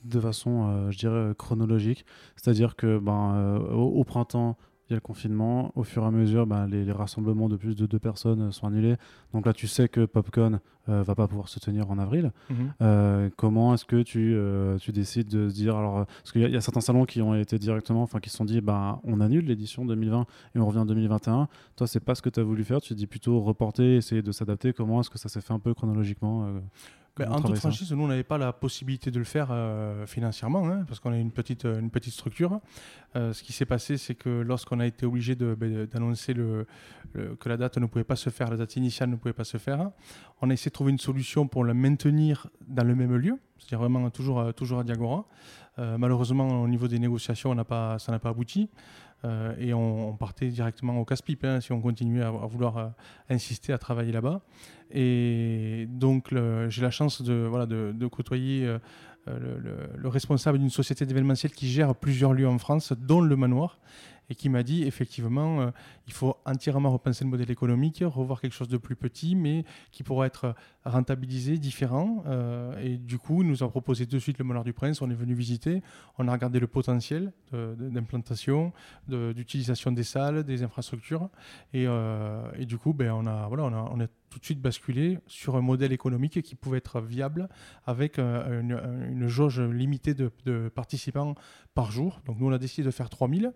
[0.03, 4.57] De façon, euh, je dirais, chronologique C'est-à-dire que ben, euh, au printemps,
[4.87, 5.71] il y a le confinement.
[5.75, 8.51] Au fur et à mesure, ben, les, les rassemblements de plus de deux personnes euh,
[8.51, 8.95] sont annulés.
[9.33, 10.59] Donc là, tu sais que Popcorn
[10.89, 12.31] euh, va pas pouvoir se tenir en avril.
[12.51, 12.73] Mhm.
[12.81, 16.45] Euh, comment est-ce que tu, euh, tu décides de se dire alors parce qu'il y,
[16.45, 18.61] a- il y a certains salons qui ont été directement enfin qui se sont dit
[18.61, 22.29] bah on annule l'édition 2020 et on revient en 2021 toi c'est pas ce que
[22.29, 25.27] tu as voulu faire tu dis plutôt reporter essayer de s'adapter comment est-ce que ça
[25.27, 26.47] s'est fait un peu chronologiquement
[27.17, 30.67] Ben, en toute franchise, nous, on n'avait pas la possibilité de le faire euh, financièrement,
[30.67, 32.59] hein, parce qu'on est une petite, euh, une petite structure.
[33.15, 36.65] Euh, ce qui s'est passé, c'est que lorsqu'on a été obligé ben, d'annoncer le,
[37.13, 39.45] le- que la date ne pouvait pas se faire, la date initiale ne pouvait pas
[39.45, 39.91] se faire,
[40.41, 43.79] on a essayé de trouver une solution pour la maintenir dans le même lieu, c'est-à-dire
[43.79, 45.25] vraiment toujours, à- toujours à Diagora.
[45.79, 48.69] Euh, malheureusement, au niveau des négociations, on n'a pas, ça n'a pas abouti.
[49.23, 52.87] Euh, et on, partait directement au casse-pipe hein, si on continuait à, vouloir euh,
[53.29, 54.41] insister à travailler là-bas.
[54.91, 56.33] Et donc,
[56.69, 58.77] j'ai la chance de, voilà, de, côtoyer euh,
[59.27, 63.35] le, le- le responsable d'une société d'événementiel qui gère plusieurs lieux en France, dont le
[63.35, 63.79] manoir,
[64.29, 65.71] et qui m'a dit effectivement, euh,
[66.07, 70.03] il faut entièrement repenser le modèle économique, revoir quelque chose de plus petit, mais qui
[70.03, 72.23] pourra être rentabilisé, différent.
[72.27, 75.01] Euh, et du coup, il nous a proposé de suite le manoir du Prince.
[75.01, 75.81] On est venu visiter,
[76.17, 78.73] on a regardé le potentiel d'implantation,
[79.07, 81.29] d'utilisation des salles, des infrastructures.
[81.73, 85.19] Et, euh, et du coup, ben, on, a, voilà, on, a, tout de suite basculé
[85.27, 87.47] sur un modèle économique qui pouvait être viable
[87.85, 88.77] avec une,
[89.09, 91.35] une jauge limitée de, de participants
[91.73, 92.21] par jour.
[92.25, 93.53] Donc nous, on a décidé de faire 3000,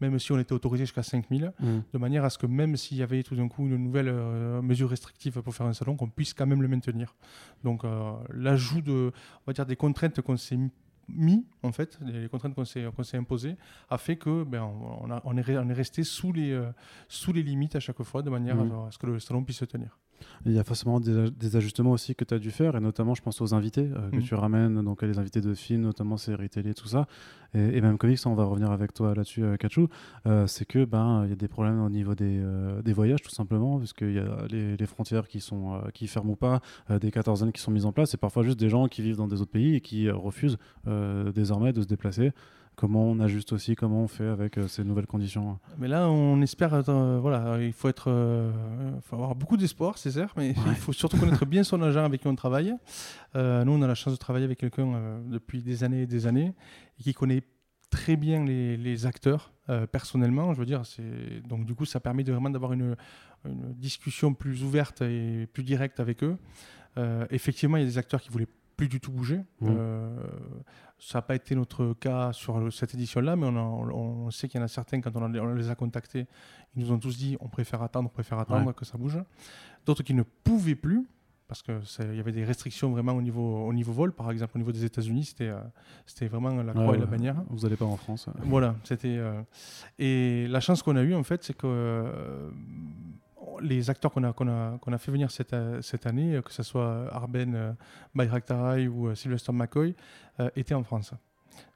[0.00, 1.66] même si on était autorisé jusqu'à 5000, Mm.
[1.92, 4.62] de manière à ce que même s'il y avait tout d'un coup une nouvelle euh,
[4.62, 7.14] mesure restrictive pour faire un salon, qu'on puisse quand même le maintenir.
[7.64, 10.58] Donc euh, l'ajout de, on va dire, des contraintes qu'on s'est
[11.08, 13.56] mis, en fait, les contraintes qu'on s'est imposées,
[13.88, 16.52] a fait que ben, on, on a- on est, re- on est resté sous les,
[16.52, 16.70] euh,
[17.08, 19.58] sous les limites à chaque fois, de manière à, à ce que le salon puisse
[19.58, 19.98] se tenir.
[20.46, 23.14] Il y a forcément des, des ajustements aussi que tu as dû faire, et notamment,
[23.14, 24.22] je pense aux invités euh, que Mhm.
[24.22, 27.06] tu ramènes, donc les invités de films, notamment séries télé, tout ça,
[27.54, 29.88] et, et même comics, on va revenir avec toi là-dessus, euh, Kachou.
[30.26, 32.42] Euh, c'est que ben il y a des problèmes au niveau des,
[32.84, 36.32] des voyages, tout simplement, parce qu'il y a les, les frontières qui sont qui ferment
[36.32, 36.60] ou pas,
[37.00, 39.28] des quatorzaines qui sont mises en place, et parfois juste des gens qui vivent dans
[39.28, 40.58] des autres pays et qui refusent
[41.34, 42.32] désormais de se déplacer.
[42.80, 46.40] Comment on ajuste aussi, comment on fait avec euh, ces nouvelles conditions Mais là, on
[46.40, 48.50] espère, euh, voilà, il faut être, euh,
[49.02, 52.22] faut avoir beaucoup d'espoir, c'est certes, mais il faut surtout connaître bien son agent avec
[52.22, 52.74] qui on travaille.
[53.34, 56.54] Nous, on a la chance de travailler avec quelqu'un depuis des années et des années
[56.98, 57.42] et qui connaît
[57.90, 59.52] très bien les, les acteurs
[59.92, 60.54] personnellement.
[60.54, 62.96] Je veux dire, c'est donc du coup, ça permet de vraiment d'avoir une,
[63.44, 66.38] une discussion plus ouverte et plus directe avec eux.
[67.28, 68.48] Effectivement, il y a des acteurs qui voulaient
[68.80, 69.40] plus du tout bouger.
[69.60, 69.68] Mhm.
[69.76, 70.16] Euh,
[70.98, 74.48] ça n'a pas été notre cas sur cette édition-là, mais on, a- on- on sait
[74.48, 76.26] qu'il y en a certains, quand on, les a contactés,
[76.74, 78.72] ils nous ont tous dit on préfère attendre, on préfère attendre Ouais.
[78.74, 79.18] que ça bouge.
[79.84, 81.06] D'autres qui ne pouvaient plus,
[81.46, 84.12] parce qu'il y avait des restrictions vraiment au niveau, au niveau vol.
[84.12, 85.60] Par exemple, au niveau des États-Unis, c'était euh,
[86.06, 87.36] c'était vraiment la croix Ouais, et la bannière.
[87.50, 88.28] Vous n'allez pas en France.
[88.44, 89.16] Voilà, c'était.
[89.18, 89.42] euh,
[89.98, 91.66] Et la chance qu'on a eue, en fait, c'est que
[93.62, 96.52] les acteurs qu'on a, qu'on a, qu'on a fait venir cette, cette année, euh, que
[96.52, 97.72] ce soit Arben euh,
[98.14, 99.94] Bayraktaray ou euh, Sylvester McCoy,
[100.56, 101.12] étaient en France.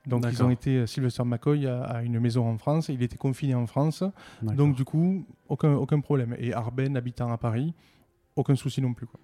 [0.07, 3.55] Donc ils ont été, Sylvester McCoy a, a une maison en France, il était confiné
[3.55, 4.03] en France,
[4.41, 4.57] D'accord.
[4.57, 6.35] donc du coup, aucun, aucun problème.
[6.39, 7.75] Et Arben habitant à Paris,
[8.37, 9.07] aucun souci non plus.
[9.07, 9.21] Quoi.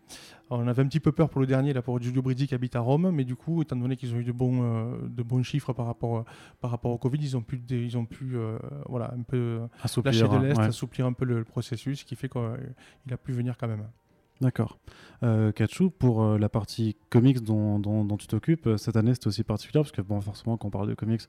[0.51, 2.55] Alors, on avait un petit peu peur pour le dernier, là, pour Giulio Brizzi qui
[2.55, 5.23] habite à Rome, mais du coup, étant donné qu'ils ont eu de bons, euh, de
[5.23, 6.25] bons chiffres par rapport, euh,
[6.61, 8.59] par rapport au Covid, ils ont pu, ils ont pu euh,
[8.89, 10.65] voilà, un peu Assouplir, lâcher de hein, l'Est, ouais.
[10.65, 13.87] assouplir un peu le, le processus, ce qui fait qu'il a pu venir quand même.
[14.41, 14.79] D'accord.
[15.23, 19.27] Euh, Kachou, pour euh, la partie comics dont, dont- dont tu t'occupes, cette année c'était
[19.27, 21.21] aussi particulier parce que bon, forcément quand on parle de comics,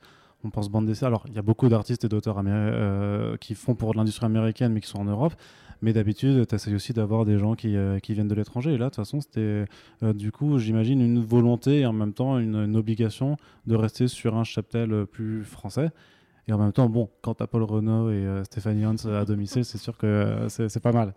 [0.44, 1.08] on pense bande dessinée.
[1.08, 4.82] Alors il y a beaucoup d'artistes et d'auteurs euh, qui font pour l'industrie américaine mais
[4.82, 5.34] qui sont en Europe.
[5.82, 8.74] Mais d'habitude, tu essayes aussi d'avoir des gens qui, euh, qui viennent de l'étranger.
[8.74, 9.66] Et là, de toute façon, c'était
[10.04, 14.36] euh, du coup, j'imagine, une volonté et en même temps une, obligation de rester sur
[14.36, 15.90] un cheptel euh, plus français.
[16.48, 19.78] Et en même temps, bon, quand t'as Paul Renault et Stéphanie Hans à domicile, c'est
[19.78, 21.14] sûr que c'est pas mal.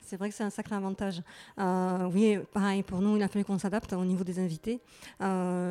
[0.00, 1.22] C'est vrai que c'est un sacré avantage.
[1.58, 4.80] Oui, pareil, pour nous, il a fallu qu'on s'adapte au niveau des invités.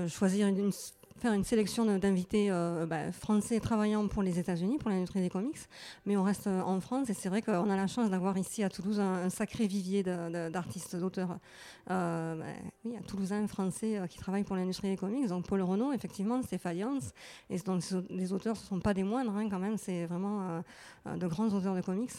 [0.07, 0.71] Choisir une-
[1.21, 5.29] faire une sélection de- d'invités euh, bah, français travaillant pour les États-Unis, pour l'industrie des
[5.29, 5.59] comics,
[6.07, 8.63] mais on reste euh, en France et c'est vrai qu'on a la chance d'avoir ici
[8.63, 11.37] à Toulouse un, sacré vivier de- de- d'artistes, d'auteurs,
[11.91, 12.45] euh, bah,
[12.85, 15.27] oui, à Toulousains français euh, qui travaillent pour l'industrie des comics.
[15.27, 17.11] Donc Paul Renault, effectivement, Stéphaliance,
[17.51, 20.63] et donc les auteurs ne sont pas des moindres, hein, quand même, c'est vraiment
[21.05, 22.11] de grands auteurs de comics.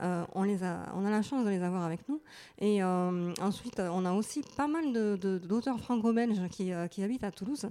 [0.00, 2.20] On, les a, on a la chance de les avoir avec nous.
[2.58, 7.68] Et ensuite, on a aussi pas mal de- de- d'auteurs franco-belges qui, habitent à Toulouse,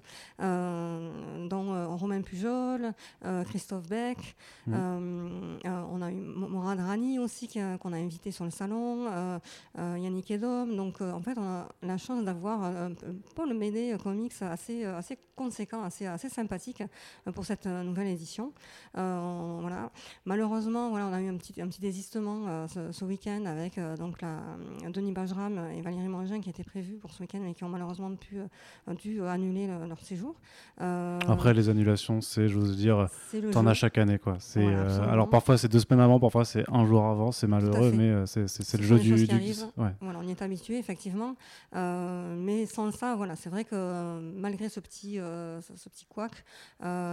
[1.47, 2.91] dont euh, Romain Pujol,
[3.25, 4.35] euh, Christophe Beck.
[4.69, 9.07] Euh, euh, on a eu Mo- Morad Rani aussi qu'on a invité sur le salon,
[9.07, 9.39] euh,
[9.77, 10.67] euh, Yannick Edom.
[10.75, 13.97] Donc euh, en fait, on a la chance d'avoir euh, un peu- Paul Médé euh,
[13.97, 16.81] Comics assez, euh, assez conséquent, assez, assez sympathique
[17.27, 18.53] euh, pour cette euh, nouvelle édition.
[18.97, 19.91] Euh, on- voilà.
[20.25, 23.77] Malheureusement, voilà, on a eu un petit, un petit désistement euh, ce, ce week-end avec
[23.77, 24.39] euh, donc la,
[24.89, 28.13] Denis Bajram et Valérie Mangin qui étaient prévus pour ce week-end mais qui ont malheureusement
[28.15, 30.35] pu, euh, dû euh, annuler le- leur séjour.
[30.81, 33.07] Euh, Après, les annulations, c'est, j'ose dire,
[33.51, 34.19] t'en as chaque année.
[34.19, 34.37] Quoi.
[34.39, 37.31] C'est, Ouais, euh, alors parfois, c'est deux semaines avant, parfois, c'est un jour avant.
[37.31, 39.13] C'est malheureux, mais euh, c'est, c'est- c'est Ce le jeu du.
[39.25, 39.35] du-
[39.77, 39.89] ouais.
[40.01, 41.35] Voilà, on y est habitué effectivement,
[41.73, 46.31] mais sans ça, voilà, c'est vrai que malgré ce petit, ce, petit couac,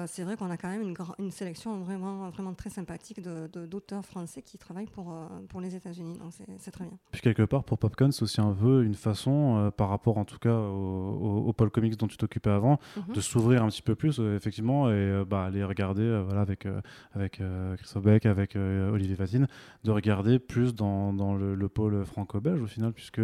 [0.06, 4.42] c'est vrai qu'on a quand même une, sélection vraiment, vraiment très sympathique de- d'auteurs français
[4.42, 5.14] qui travaillent pour,
[5.48, 6.98] pour les États-Unis, donc c'est très bien.
[7.12, 10.38] Puis quelque part, pour Popcorn, c'est aussi un peu une façon, par rapport en tout
[10.38, 13.14] cas au, au, au Paul Comics dont tu t'occupais avant, Mhm.
[13.14, 13.20] de
[13.52, 16.66] un petit peu plus, euh, effectivement, et euh, bah, aller regarder euh, voilà, avec,
[17.14, 17.40] avec
[17.78, 19.46] Christophe Beck, avec Olivier Vatine,
[19.84, 23.20] de regarder plus dans, dans le, le pôle franco-belge au final, puisque.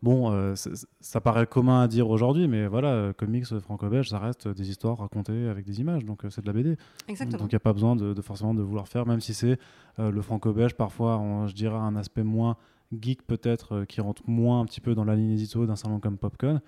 [0.00, 0.54] Bon, euh,
[1.00, 4.96] ça paraît commun à dire aujourd'hui, mais voilà, euh, comics franco-belge, ça reste des histoires
[4.98, 6.76] racontées avec des images, donc euh, c'est de la BD.
[7.08, 7.38] Exactement.
[7.42, 9.58] Donc il n'y a pas besoin de, de forcément de vouloir faire, même si c'est
[9.98, 12.56] le franco-belge, parfois, on- je dirais, un aspect moins
[12.96, 16.16] geek peut-être, qui rentre moins un petit peu dans la ligne édito d'un salon comme
[16.16, 16.60] Popcorn.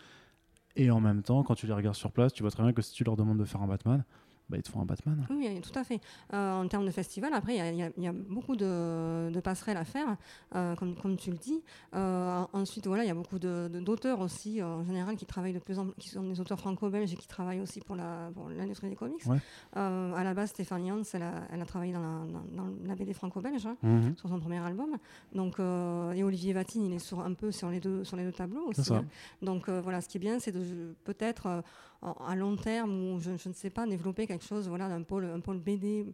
[0.77, 2.83] Et en même temps, quand tu les regardes sur place, tu vois très bien que
[2.83, 4.05] si tu leur demandes de faire un Batman,
[4.51, 5.27] bah, ils te font un Batman.
[5.31, 6.01] Oui, tout à fait.
[6.35, 9.77] Euh, en termes de festival, après, il y a- y, y beaucoup de, de passerelles
[9.77, 10.17] à faire,
[10.55, 11.63] euh, comme, comme tu le dis.
[11.95, 15.53] Euh, ensuite, voilà, il y a beaucoup de- de- d'auteurs aussi, en général, qui travaillent
[15.55, 18.49] de plus en qui sont des auteurs franco-belges et qui travaillent aussi pour la- pour
[18.51, 19.25] l'industrie des comics.
[19.27, 19.39] Ouais.
[19.75, 22.95] À la base, Stéphane Jans, elle a, elle a travaillé dans la, dans- dans la
[22.95, 23.67] BD franco-belge.
[23.67, 24.17] hein, Mhm.
[24.17, 24.97] sur son premier album.
[25.35, 28.33] Donc, et Olivier Vatine, il est sur, un peu sur les deux, sur les deux
[28.33, 28.81] tableaux aussi.
[28.93, 29.05] hein.
[29.43, 31.63] Donc voilà, ce qui est bien, c'est de peut-être
[32.03, 35.25] à long terme, ou je, je ne sais pas, développer quelque chose voilà, d'un pôle,
[35.27, 36.07] un pôle BD,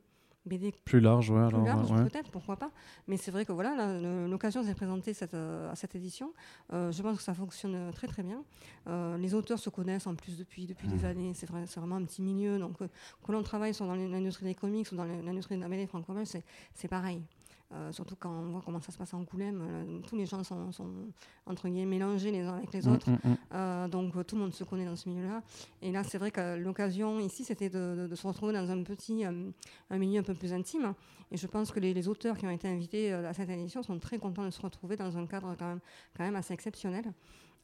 [0.44, 1.46] BD Plus large, ouais.
[1.48, 2.04] plus alors, large, ouais.
[2.04, 2.70] peut-être, pourquoi pas.
[3.08, 6.32] Mais c'est vrai que voilà, l'occasion s'est présentée cette, euh, à cette édition.
[6.72, 8.42] Euh, je pense que ça fonctionne très très bien.
[8.86, 10.96] Euh, les auteurs se connaissent en plus depuis, depuis Mmh.
[10.96, 11.32] des années.
[11.34, 12.58] C'est vrai, c'est vraiment un petit milieu.
[12.60, 12.88] Donc euh,
[13.26, 16.28] que l'on travaille soit dans l'industrie des comics ou dans l'industrie de la BD franco-belge,
[16.28, 17.22] c'est- c'est pareil.
[17.72, 20.70] Euh, surtout quand on voit comment ça se passe en Angoulême, tous les gens sont,
[20.70, 20.88] sont,
[21.46, 23.10] entre guillemets mélangés les uns avec les Mm, autres.
[23.10, 23.36] mm, mm.
[23.54, 25.42] Euh, donc tout le monde se connaît dans ce milieu-là.
[25.82, 28.82] Et là, c'est vrai que l'occasion ici, c'était de, de- de se retrouver dans un
[28.84, 29.50] petit, euh,
[29.90, 30.94] un milieu un peu plus intime.
[31.32, 33.98] Et je pense que les, les auteurs qui ont été invités à cette édition sont
[33.98, 35.80] très contents de se retrouver dans un cadre quand même,
[36.16, 37.12] quand même assez exceptionnel.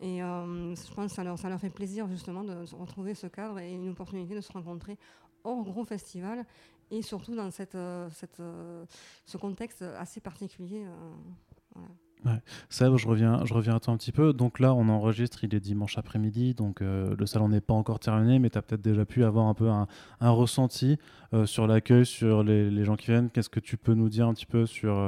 [0.01, 3.29] Et je pense que ça leur, ça leur fait plaisir justement de se retrouver ce
[3.29, 4.99] cadre et une opportunité de se rencontrer
[5.45, 6.45] hors gros festival
[6.93, 8.09] et surtout dans euh,
[8.41, 8.85] euh,
[9.25, 10.85] ce contexte assez particulier.
[10.85, 11.81] euh,
[12.23, 12.41] voilà.
[12.69, 14.33] Seb, je reviens, je reviens à toi un petit peu.
[14.33, 18.39] Donc là, on enregistre, il est dimanche après-midi, donc le salon n'est pas encore terminé,
[18.39, 19.89] mais tu as peut-être déjà pu avoir un peu un,
[20.21, 20.99] ressenti
[21.47, 23.29] sur l'accueil, sur les, gens qui viennent.
[23.29, 25.05] Qu'est-ce que tu peux nous dire un petit peu sur,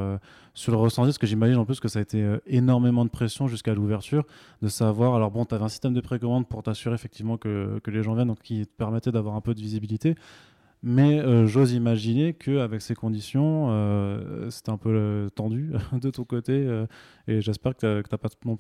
[0.55, 1.11] sur le ressenti?
[1.11, 4.26] Parce que j'imagine en plus que ça a été énormément de pression jusqu'à l'ouverture,
[4.61, 5.14] de savoir.
[5.14, 8.14] Alors bon, tu avais un système de précommande pour t'assurer effectivement que, que les gens
[8.16, 10.16] viennent, donc qui te permettait d'avoir un peu de visibilité.
[10.87, 16.24] Mais euh, j'ose imaginer qu'avec ces conditions, euh, c'était un peu euh, tendu de ton
[16.24, 16.85] côté.
[17.26, 18.55] et j'espère que tu n'as pas non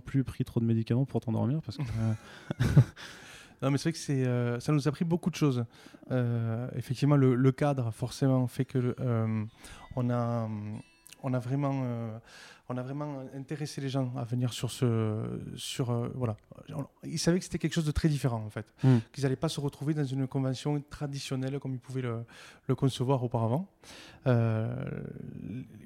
[0.00, 1.62] plus, pris- trop de médicaments pour t'endormir.
[1.62, 1.82] Parce que,
[3.62, 5.64] Non, mais c'est vrai que ça nous a pris beaucoup de choses.
[6.76, 9.44] Effectivement, le, cadre, forcément, fait que euh,
[9.96, 10.46] on, a,
[11.38, 12.20] vraiment,
[12.72, 15.40] on a vraiment intéressé les gens à venir sur ce.
[15.56, 16.36] Sur, euh, voilà.
[17.04, 18.64] Ils savaient que c'était quelque chose de très différent, en fait.
[18.84, 18.98] Mm.
[19.12, 22.24] Qu'ils n'allaient pas se retrouver dans une convention traditionnelle comme ils pouvaient le,
[22.68, 23.66] le concevoir auparavant.
[24.28, 24.72] Euh,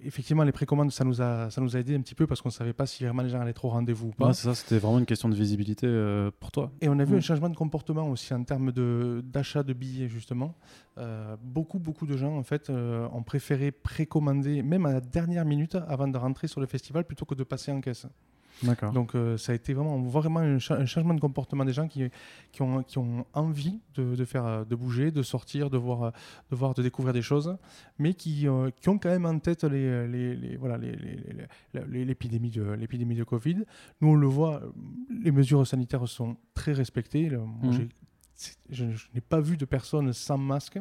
[0.04, 2.48] effectivement, les précommandes, ça nous, a, ça nous a aidé un petit peu parce qu'on
[2.50, 4.26] ne savait pas si vraiment les gens allaient être au rendez-vous ou pas.
[4.28, 6.70] ouais, c'est ça, c'était vraiment une question de visibilité euh, pour toi.
[6.82, 7.18] Et on a vu Mm.
[7.18, 10.54] un changement de comportement aussi en termes de- d'achat de, billets, justement.
[11.42, 16.06] Beaucoup, beaucoup de gens, en fait, ont préféré précommander, même à la dernière minute, avant
[16.08, 18.06] de rentrer sur le festival, plutôt que de passer en caisse.
[18.98, 21.88] Donc, euh, ça a été vraiment, vraiment un, cha- un changement de comportement des gens
[21.92, 22.02] qui,
[22.52, 26.00] qui, ont, qui ont envie de, de faire, euh, de bouger, de sortir, de voir,
[26.04, 26.10] euh,
[26.50, 27.50] de, voir, de découvrir des choses,
[27.98, 32.50] mais qui, euh, qui ont quand même en tête les, les, les- voilà, les- l'épidémie
[32.58, 33.58] de, l'épidémie de Covid.
[34.00, 34.62] Nous, on le voit,
[35.24, 37.28] les mesures sanitaires sont très respectées.
[37.30, 37.88] Moi, j'ai
[38.70, 40.78] je, n'ai pas vu de personne sans masque.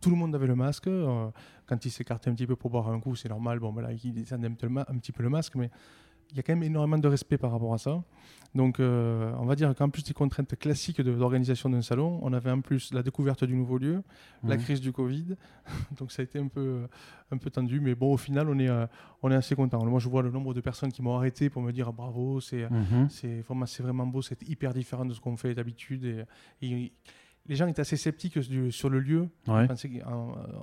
[0.00, 0.86] Tout le monde avait le masque.
[0.86, 1.30] Euh,
[1.66, 3.58] quand il s'écartait un petit peu pour boire un coup, c'est normal.
[3.58, 5.70] Bon, voilà, il descendait un petit peu le masque, mais
[6.34, 8.02] il y a quand même énormément de respect par rapport à ça.
[8.56, 12.32] Donc, euh, on va dire qu'en plus des contraintes classiques de l'organisation d'un salon, on
[12.32, 14.02] avait en plus la découverte du nouveau lieu,
[14.42, 15.36] la crise du Covid.
[15.98, 16.86] Donc, ça a été un peu,
[17.30, 17.78] un peu tendu.
[17.78, 18.86] Mais bon, au final, on est, euh,
[19.22, 19.84] on est assez content.
[19.84, 22.68] Moi, je vois le nombre de personnes qui m'ont arrêté pour me dire bravo, c'est
[22.68, 23.08] mhm.
[23.10, 26.26] c'est vraiment, vraiment beau, c'est hyper différent de ce qu'on fait d'habitude.
[26.62, 26.92] et
[27.46, 28.38] les gens étaient assez sceptiques
[28.70, 29.28] sur le lieu.
[29.48, 29.66] Euh,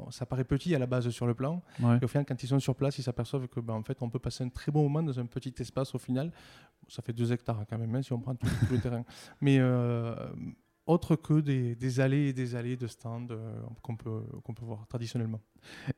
[0.10, 1.62] ça paraît petit à la base sur le plan.
[1.80, 4.10] Et au final, quand ils sont sur place, ils s'aperçoivent que ben, en fait, on
[4.10, 6.32] peut passer un très bon moment dans un petit espace au final.
[6.88, 9.06] Ça fait deux hectares quand même, hein, si on prend tout, le terrain.
[9.42, 10.16] Mais euh,
[10.88, 14.22] autre que des, allées et des allées de stands euh, qu'on peut,
[14.56, 15.40] peut voir traditionnellement.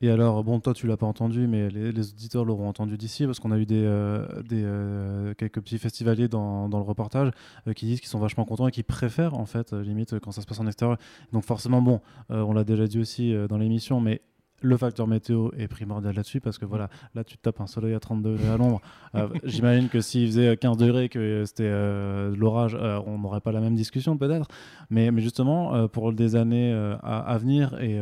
[0.00, 3.40] Et alors, bon, toi tu l'as pas entendu, mais les, auditeurs l'auront entendu d'ici, parce
[3.40, 7.30] qu'on a eu des, euh, euh, quelques petits festivaliers dans, dans le reportage
[7.74, 10.46] qui disent qu'ils sont vachement contents et qui préfèrent, en fait, limite, quand ça se
[10.46, 10.98] passe en extérieur.
[11.32, 14.20] Donc forcément, bon, on l'a déjà dit aussi dans l'émission, mais
[14.64, 18.00] le facteur météo est primordial là-dessus parce que voilà, là tu tapes un soleil à
[18.00, 18.80] 30 degrés à l'ombre.
[19.14, 23.52] Euh, j'imagine que s'il faisait 15 degrés, que c'était euh, l'orage, euh, on n'aurait pas
[23.52, 24.48] la même discussion peut-être.
[24.90, 27.98] Mais, mais justement, pour des années à, venir et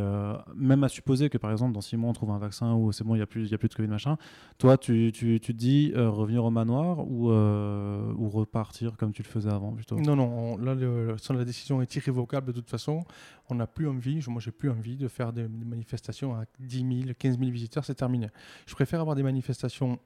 [0.55, 3.05] même à supposer que par exemple dans 6 mois on trouve un vaccin ou c'est
[3.05, 4.17] bon, il n'y a, plus, y a plus de Covid machin,
[4.59, 9.29] toi tu, tu, tu te dis revenir au manoir ou, ou repartir comme tu le
[9.29, 13.05] faisais avant plutôt Non, non, là la décision est irrévocable de toute façon
[13.49, 17.15] on n'a plus envie, moi j'ai plus envie de faire des, manifestations à 10 000,
[17.19, 18.29] 15 000 visiteurs, c'est terminé.
[18.67, 19.99] Je préfère avoir des manifestations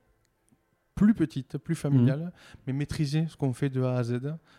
[0.94, 2.58] plus petites, plus familiales, mmh.
[2.66, 4.18] mais maîtriser ce qu'on fait de A à Z,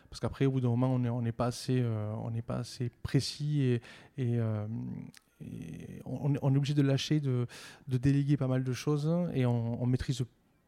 [0.09, 3.80] parce qu'après au bout d'un moment on n'est pas assez, euh, on pas assez précis
[4.17, 4.67] et, euh,
[6.05, 7.47] on, est obligé de lâcher, de,
[7.88, 10.23] déléguer pas mal de choses et on, on maîtrise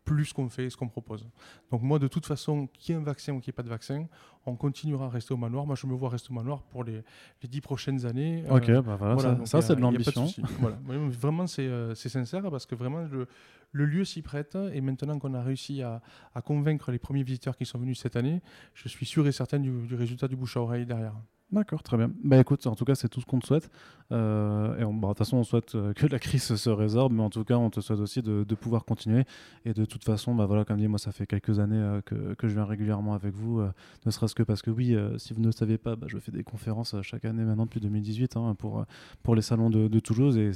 [0.09, 1.23] plus ce qu'on fait, ce qu'on propose.
[1.69, 3.63] Donc moi, de toute façon, qu'il y ait un vaccin ou qu'il n'y ait pas
[3.63, 4.07] de vaccin,
[4.47, 5.67] on continuera à rester au manoir.
[5.67, 7.03] Moi, je me vois rester au manoir pour les,
[7.43, 8.43] dix prochaines années.
[8.49, 10.25] Euh, ok, bah voilà, ça, c'est de l'ambition.
[10.59, 10.79] voilà.
[11.19, 13.27] Vraiment, euh, c'est sincère parce que vraiment, le,
[13.71, 14.57] le lieu s'y prête.
[14.73, 16.01] Et maintenant qu'on a réussi à,
[16.33, 18.41] à, convaincre les premiers visiteurs qui sont venus cette année,
[18.73, 21.13] je suis sûr et certain du, du résultat du bouche à oreille derrière.
[21.51, 22.11] D'accord, très bien.
[22.23, 23.71] Bah écoute, en tout cas, c'est tout ce qu'on te souhaite.
[24.11, 27.23] Euh, et bah, de toute façon, on souhaite euh, que la crise se résorbe, mais
[27.23, 29.23] en tout cas, on te souhaite aussi de, pouvoir continuer.
[29.65, 32.35] Et de toute façon, bah voilà, comme dit, moi, ça fait quelques années euh, que,
[32.35, 33.61] que, je viens régulièrement avec vous,
[34.05, 36.31] ne serait-ce que parce que oui, si vous ne le savez pas, bah, je fais
[36.31, 38.85] des conférences chaque année maintenant depuis 2018 hein, pour,
[39.23, 40.37] pour les salons de, de Toulouse.
[40.37, 40.51] Et,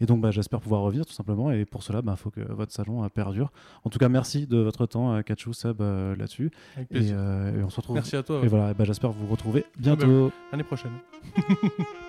[0.00, 1.50] et donc, bah, j'espère pouvoir revenir tout simplement.
[1.50, 3.50] Et pour cela, il bah, faut que votre salon perdure.
[3.84, 6.50] En tout cas, merci de votre temps, Kachou, Seb, là-dessus.
[6.90, 7.94] Et, et, on se retrouve.
[7.96, 8.40] Merci à toi.
[8.44, 10.32] Et voilà, j'espère vous retrouver bien bientôt.
[10.52, 10.92] L'année prochaine.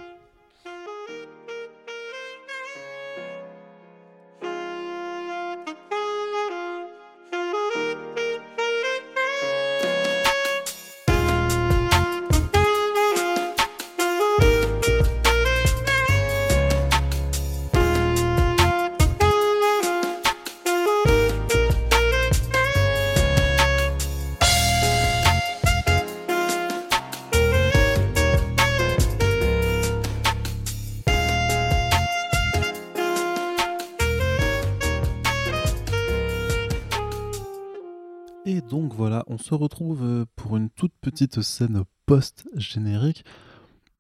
[39.60, 43.24] retrouve euh, pour une toute petite scène post-générique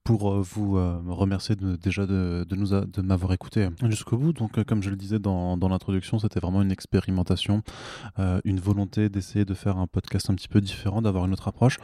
[0.04, 4.34] pour euh, vous euh, remercier déjà de, nous de m'avoir écouté jusqu'au bout.
[4.34, 7.62] Donc, comme je le disais dans, l'introduction, c'était vraiment une expérimentation,
[8.18, 11.78] une volonté d'essayer de faire un podcast un petit peu différent, d'avoir une autre approche.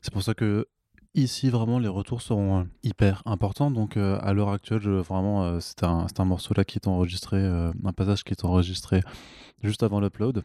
[0.00, 0.66] C'est pour ça que
[1.16, 3.72] Ici, vraiment, les retours seront hyper importants.
[3.72, 8.22] Donc, à l'heure actuelle, vraiment, c'est un, un, morceau là qui est enregistré, un passage
[8.22, 9.02] qui est enregistré
[9.60, 10.44] juste avant l'upload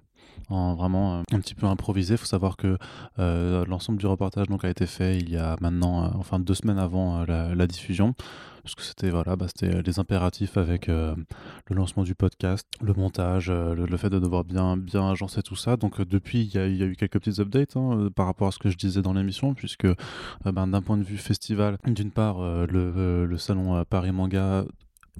[0.49, 2.15] en vraiment euh, un petit peu improvisé.
[2.15, 2.77] Il faut savoir que
[3.19, 6.53] euh, l'ensemble du reportage donc, a été fait il y a maintenant, euh, enfin deux
[6.53, 8.13] semaines avant la, diffusion
[8.61, 11.15] parce que c'était voilà, bah, les impératifs avec le
[11.69, 15.77] lancement du podcast, le montage, le, fait de devoir bien bien agencer tout ça.
[15.77, 18.69] Donc depuis, il y, a, eu quelques petites updates hein, par rapport à ce que
[18.69, 19.87] je disais dans l'émission, puisque
[20.45, 24.65] ben, d'un point de vue festival, d'une part, le, le, salon Paris Manga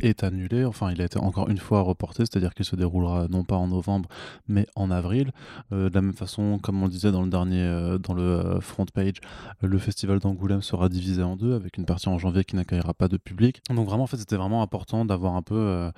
[0.01, 0.65] est annulé.
[0.65, 3.67] Enfin, il a été encore une fois reporté, c'est-à-dire qu'il se déroulera non pas en
[3.67, 4.09] novembre,
[4.47, 5.31] mais en avril.
[5.71, 8.23] Euh, de la même façon, comme on le disait dans le dernier, euh, dans le
[8.23, 9.15] euh, front page,
[9.61, 13.07] le festival d'Angoulême sera divisé en deux, avec une partie en janvier qui n'accueillera pas
[13.07, 13.61] de public.
[13.69, 15.91] Donc vraiment, en fait, c'était vraiment important d'avoir un peu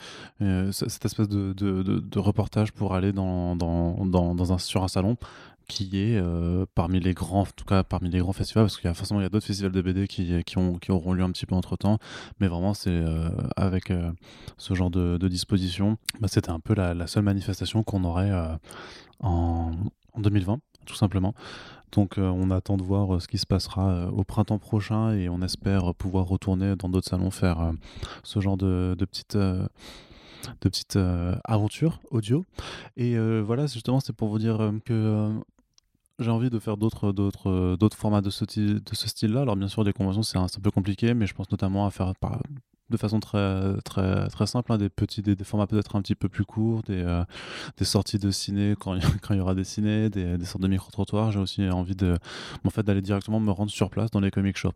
[0.72, 5.18] cette espèce de, de, reportage pour aller dans, dans, dans un, sur un salon
[5.68, 8.86] qui est euh, parmi les grands, en tout cas parmi les grands festivals, parce qu'il
[8.86, 11.24] y a forcément il y d'autres festivals de BD qui, qui, ont, qui auront lieu
[11.24, 12.00] un petit peu entre temps,
[12.40, 14.12] mais vraiment c'est euh, avec euh,
[14.58, 18.32] ce genre de, disposition, bah, c'était un peu la, seule manifestation qu'on aurait
[19.20, 19.72] en,
[20.14, 21.34] en, 2020 tout simplement.
[21.92, 25.94] Donc on attend de voir ce qui se passera au printemps prochain et on espère
[25.96, 27.72] pouvoir retourner dans d'autres salons faire
[28.24, 29.70] ce genre de, de petites de
[30.62, 30.98] petites
[31.44, 32.46] aventures audio.
[32.96, 35.34] Et voilà, justement, c'est pour vous dire que
[36.20, 39.42] j'ai envie de faire d'autres d'autres d'autres formats de ce, style-là.
[39.42, 42.14] Alors bien sûr, des conventions, c'est un, peu compliqué, mais je pense notamment à faire
[42.90, 46.30] de façon très très très simple hein, des petits des, formats peut-être un petit peu
[46.30, 47.24] plus courts, des, euh,
[47.82, 51.32] sorties de ciné quand il, y aura des ciné, des, des sortes de micro trottoirs.
[51.32, 51.96] J'ai aussi envie
[52.64, 54.76] en fait d'aller directement me rendre sur place dans les comic shops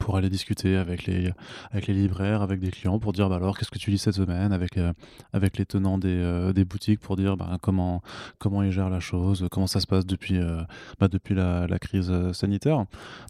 [0.00, 1.30] pour aller discuter avec les,
[1.70, 4.14] avec les libraires, avec des clients, pour dire bah alors qu'est-ce que tu lis cette
[4.14, 4.92] semaine, avec, euh,
[5.32, 8.02] avec les tenants des, euh, des boutiques, pour dire bah, comment,
[8.38, 10.62] comment ils gèrent la chose, comment ça se passe depuis, euh,
[10.98, 12.78] bah, depuis la, la, crise sanitaire.
[12.78, 12.86] Donc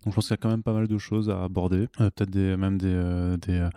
[0.06, 2.56] je pense qu'il y a quand même pas mal de choses à aborder, peut-être des,
[2.56, 3.68] même des, des,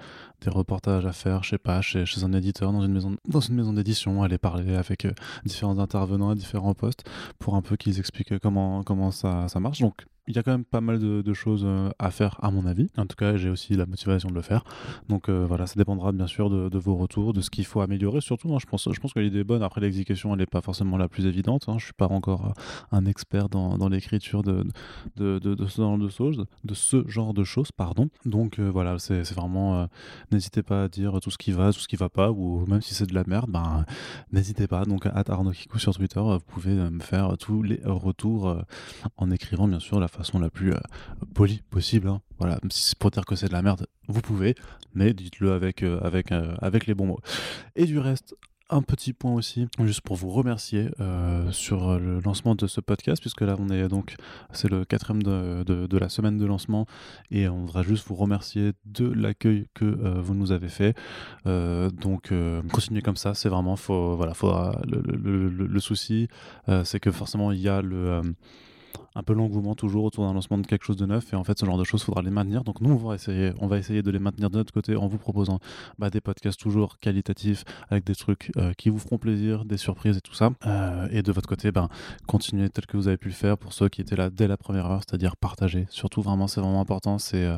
[0.42, 3.56] des, reportages à faire, je sais pas, chez, un éditeur, dans une maison, dans une
[3.56, 5.08] maison d'édition, aller parler avec
[5.46, 7.04] différents intervenants à différents postes,
[7.40, 9.80] pour un peu qu'ils expliquent comment, comment ça, ça marche.
[9.80, 12.68] Donc il y a quand même pas mal de, choses euh, à faire, à mon
[12.68, 12.88] avis.
[12.98, 14.64] En tout cas, j'ai aussi la motivation de le faire.
[15.10, 18.22] Donc euh, voilà, ça dépendra bien sûr de, vos retours, de ce qu'il faut améliorer.
[18.22, 19.64] Surtout, hein, je, pense, je pense que l'idée est bonne.
[19.64, 21.64] Après, l'exécution, elle n'est pas forcément la plus évidente.
[21.68, 21.74] Hein.
[21.74, 22.52] Je ne suis pas encore euh,
[22.92, 24.68] un expert dans, l'écriture de,
[25.16, 28.10] de, de, ce genre de choses, de ce genre de choses, pardon.
[28.26, 29.88] Donc voilà, c'est vraiment.
[30.32, 32.82] N'hésitez pas à dire tout ce qui va, tout ce qui va pas, ou même
[32.82, 33.86] si c'est de la merde, ben,
[34.32, 34.86] n'hésitez pas.
[34.86, 38.64] Donc, à Arnaud Kikou sur Twitter, vous pouvez me faire tous les retours
[39.18, 40.80] en écrivant, bien sûr, la façon la plus euh,
[41.34, 42.08] polie possible.
[42.08, 42.22] Hein.
[42.38, 44.56] Voilà, si c'est pour dire que c'est de la merde, vous pouvez,
[44.94, 47.20] mais dites-le euh, euh, avec les bons mots.
[47.76, 48.36] Et du reste,
[48.70, 50.90] un petit point aussi, juste pour vous remercier
[51.52, 54.16] sur le lancement de ce podcast, puisque là on est donc,
[54.52, 56.86] c'est le quatrième de, de, la semaine de lancement,
[57.32, 59.86] et on voudra juste vous remercier de l'accueil que
[60.20, 60.96] vous nous avez fait.
[61.46, 62.32] donc
[62.72, 66.28] continuez comme ça, c'est vraiment, faut, voilà, faudra, le, le souci,
[66.84, 68.22] c'est que forcément il y a le
[69.16, 71.34] un peu l'engouement toujours autour d'un lancement de quelque chose de neuf.
[71.34, 72.64] Et en fait, ce genre de choses, faudra les maintenir.
[72.64, 75.08] Donc nous, on va essayer, on va essayer de les maintenir de notre côté en
[75.08, 75.60] vous proposant
[75.98, 80.18] bah, des podcasts toujours qualitatifs avec des trucs euh, qui vous feront plaisir, des surprises
[80.18, 80.52] et tout ça.
[80.66, 81.90] Euh, et de votre côté, ben,
[82.28, 84.58] continuez tel que vous avez pu le faire pour ceux qui étaient là dès la
[84.58, 85.88] première heure, c'est-à-dire partager.
[85.90, 87.18] Surtout, vraiment, c'est vraiment important.
[87.18, 87.50] C'est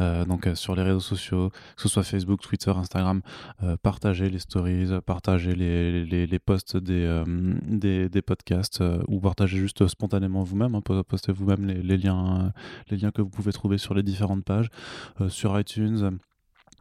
[0.00, 3.22] euh, donc sur les réseaux sociaux, que ce soit Facebook, Twitter, Instagram,
[3.82, 7.22] partager les stories, partager les, les, les posts des,
[7.66, 10.74] des, des, podcasts ou partager juste spontanément vous-même.
[10.74, 12.52] Hein, postez vous-même les, liens,
[12.90, 14.68] les liens que vous pouvez trouver sur les différentes pages,
[15.20, 16.18] euh, sur iTunes,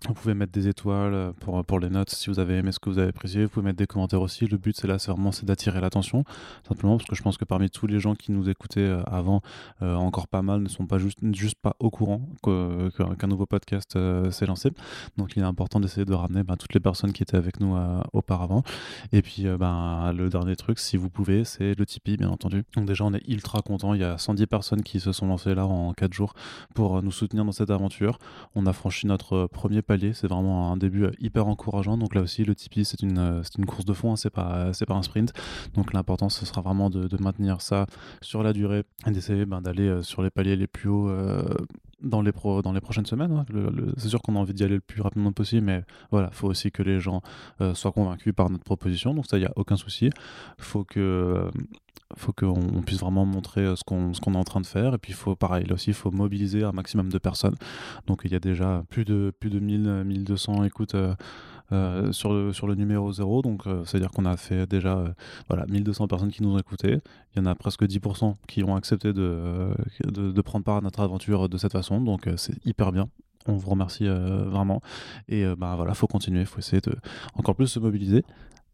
[0.08, 2.80] vous pouvez mettre des étoiles euh, pour, pour les notes si vous avez aimé ce
[2.80, 3.44] que vous avez apprécié.
[3.44, 4.48] Vous pouvez mettre des commentaires aussi.
[4.48, 6.24] Le but, c'est là, c'est vraiment d'attirer l'attention.
[6.68, 9.42] Simplement parce que je pense que parmi tous les gens qui nous écoutaient euh, avant,
[9.82, 13.98] euh, encore pas mal ne sont pas juste, juste pas au courant qu'un nouveau podcast
[14.32, 14.72] s'est lancé.
[15.18, 17.78] Donc, il est important d'essayer de ramener ben, toutes les personnes qui étaient avec nous
[18.14, 18.64] auparavant.
[19.12, 22.64] Et puis, ben, le dernier truc, si vous pouvez, c'est le Tipeee, bien entendu.
[22.76, 23.94] Donc, déjà, on est ultra content.
[23.94, 26.34] Il y a 110 personnes qui se sont lancées là en 4 jours
[26.74, 28.20] pour nous soutenir dans cette aventure.
[28.56, 29.82] On a franchi notre premier
[30.14, 31.98] c'est vraiment un début euh, hyper encourageant.
[31.98, 35.02] Donc là aussi, le Tipeee, c'est une, euh, course de fond, hein, c'est pas, un
[35.02, 35.34] sprint.
[35.74, 37.86] Donc l'important, ce sera vraiment de, maintenir ça
[38.22, 41.12] sur la durée et d'essayer ben, d'aller euh, sur les paliers les plus hauts.
[42.02, 43.32] dans les, prochaines semaines.
[43.32, 43.46] Hein.
[43.98, 46.48] c'est sûr qu'on a envie d'y aller le plus rapidement possible, mais voilà, il faut
[46.48, 47.22] aussi que les gens
[47.74, 49.14] soient convaincus par notre proposition.
[49.14, 50.06] Donc ça, il n'y a aucun souci.
[50.06, 51.50] Il faut que
[52.18, 54.94] faut qu'on puisse vraiment montrer euh, ce qu'on est en train de faire.
[54.96, 57.56] Et puis, il faut, pareil, là aussi, il faut mobiliser un maximum de personnes.
[58.08, 61.14] Donc, il y a déjà plus de, plus de 1000, 1200 écoutes euh,
[61.72, 63.42] euh, sur, le, sur le numéro 0.
[63.44, 65.04] Donc, c'est-à-dire qu'on a fait déjà
[65.48, 67.00] voilà, 1200 personnes qui nous ont écoutés.
[67.36, 69.70] Il y en a presque 10% qui ont accepté de,
[70.08, 72.02] de, prendre part à notre aventure de cette façon.
[72.02, 73.10] Donc, c'est hyper bien
[73.48, 74.82] on vous remercie vraiment
[75.30, 76.94] et bah voilà faut continuer faut essayer de
[77.36, 78.24] encore plus se mobiliser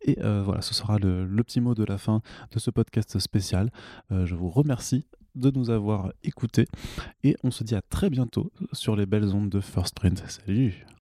[0.06, 3.72] et euh, voilà, ce sera le, petit mot de la fin de ce podcast spécial.
[4.12, 6.66] Euh, je vous remercie de nous avoir écoutés
[7.24, 10.24] et on se dit à très bientôt sur les belles ondes de First Print.
[10.28, 10.86] Salut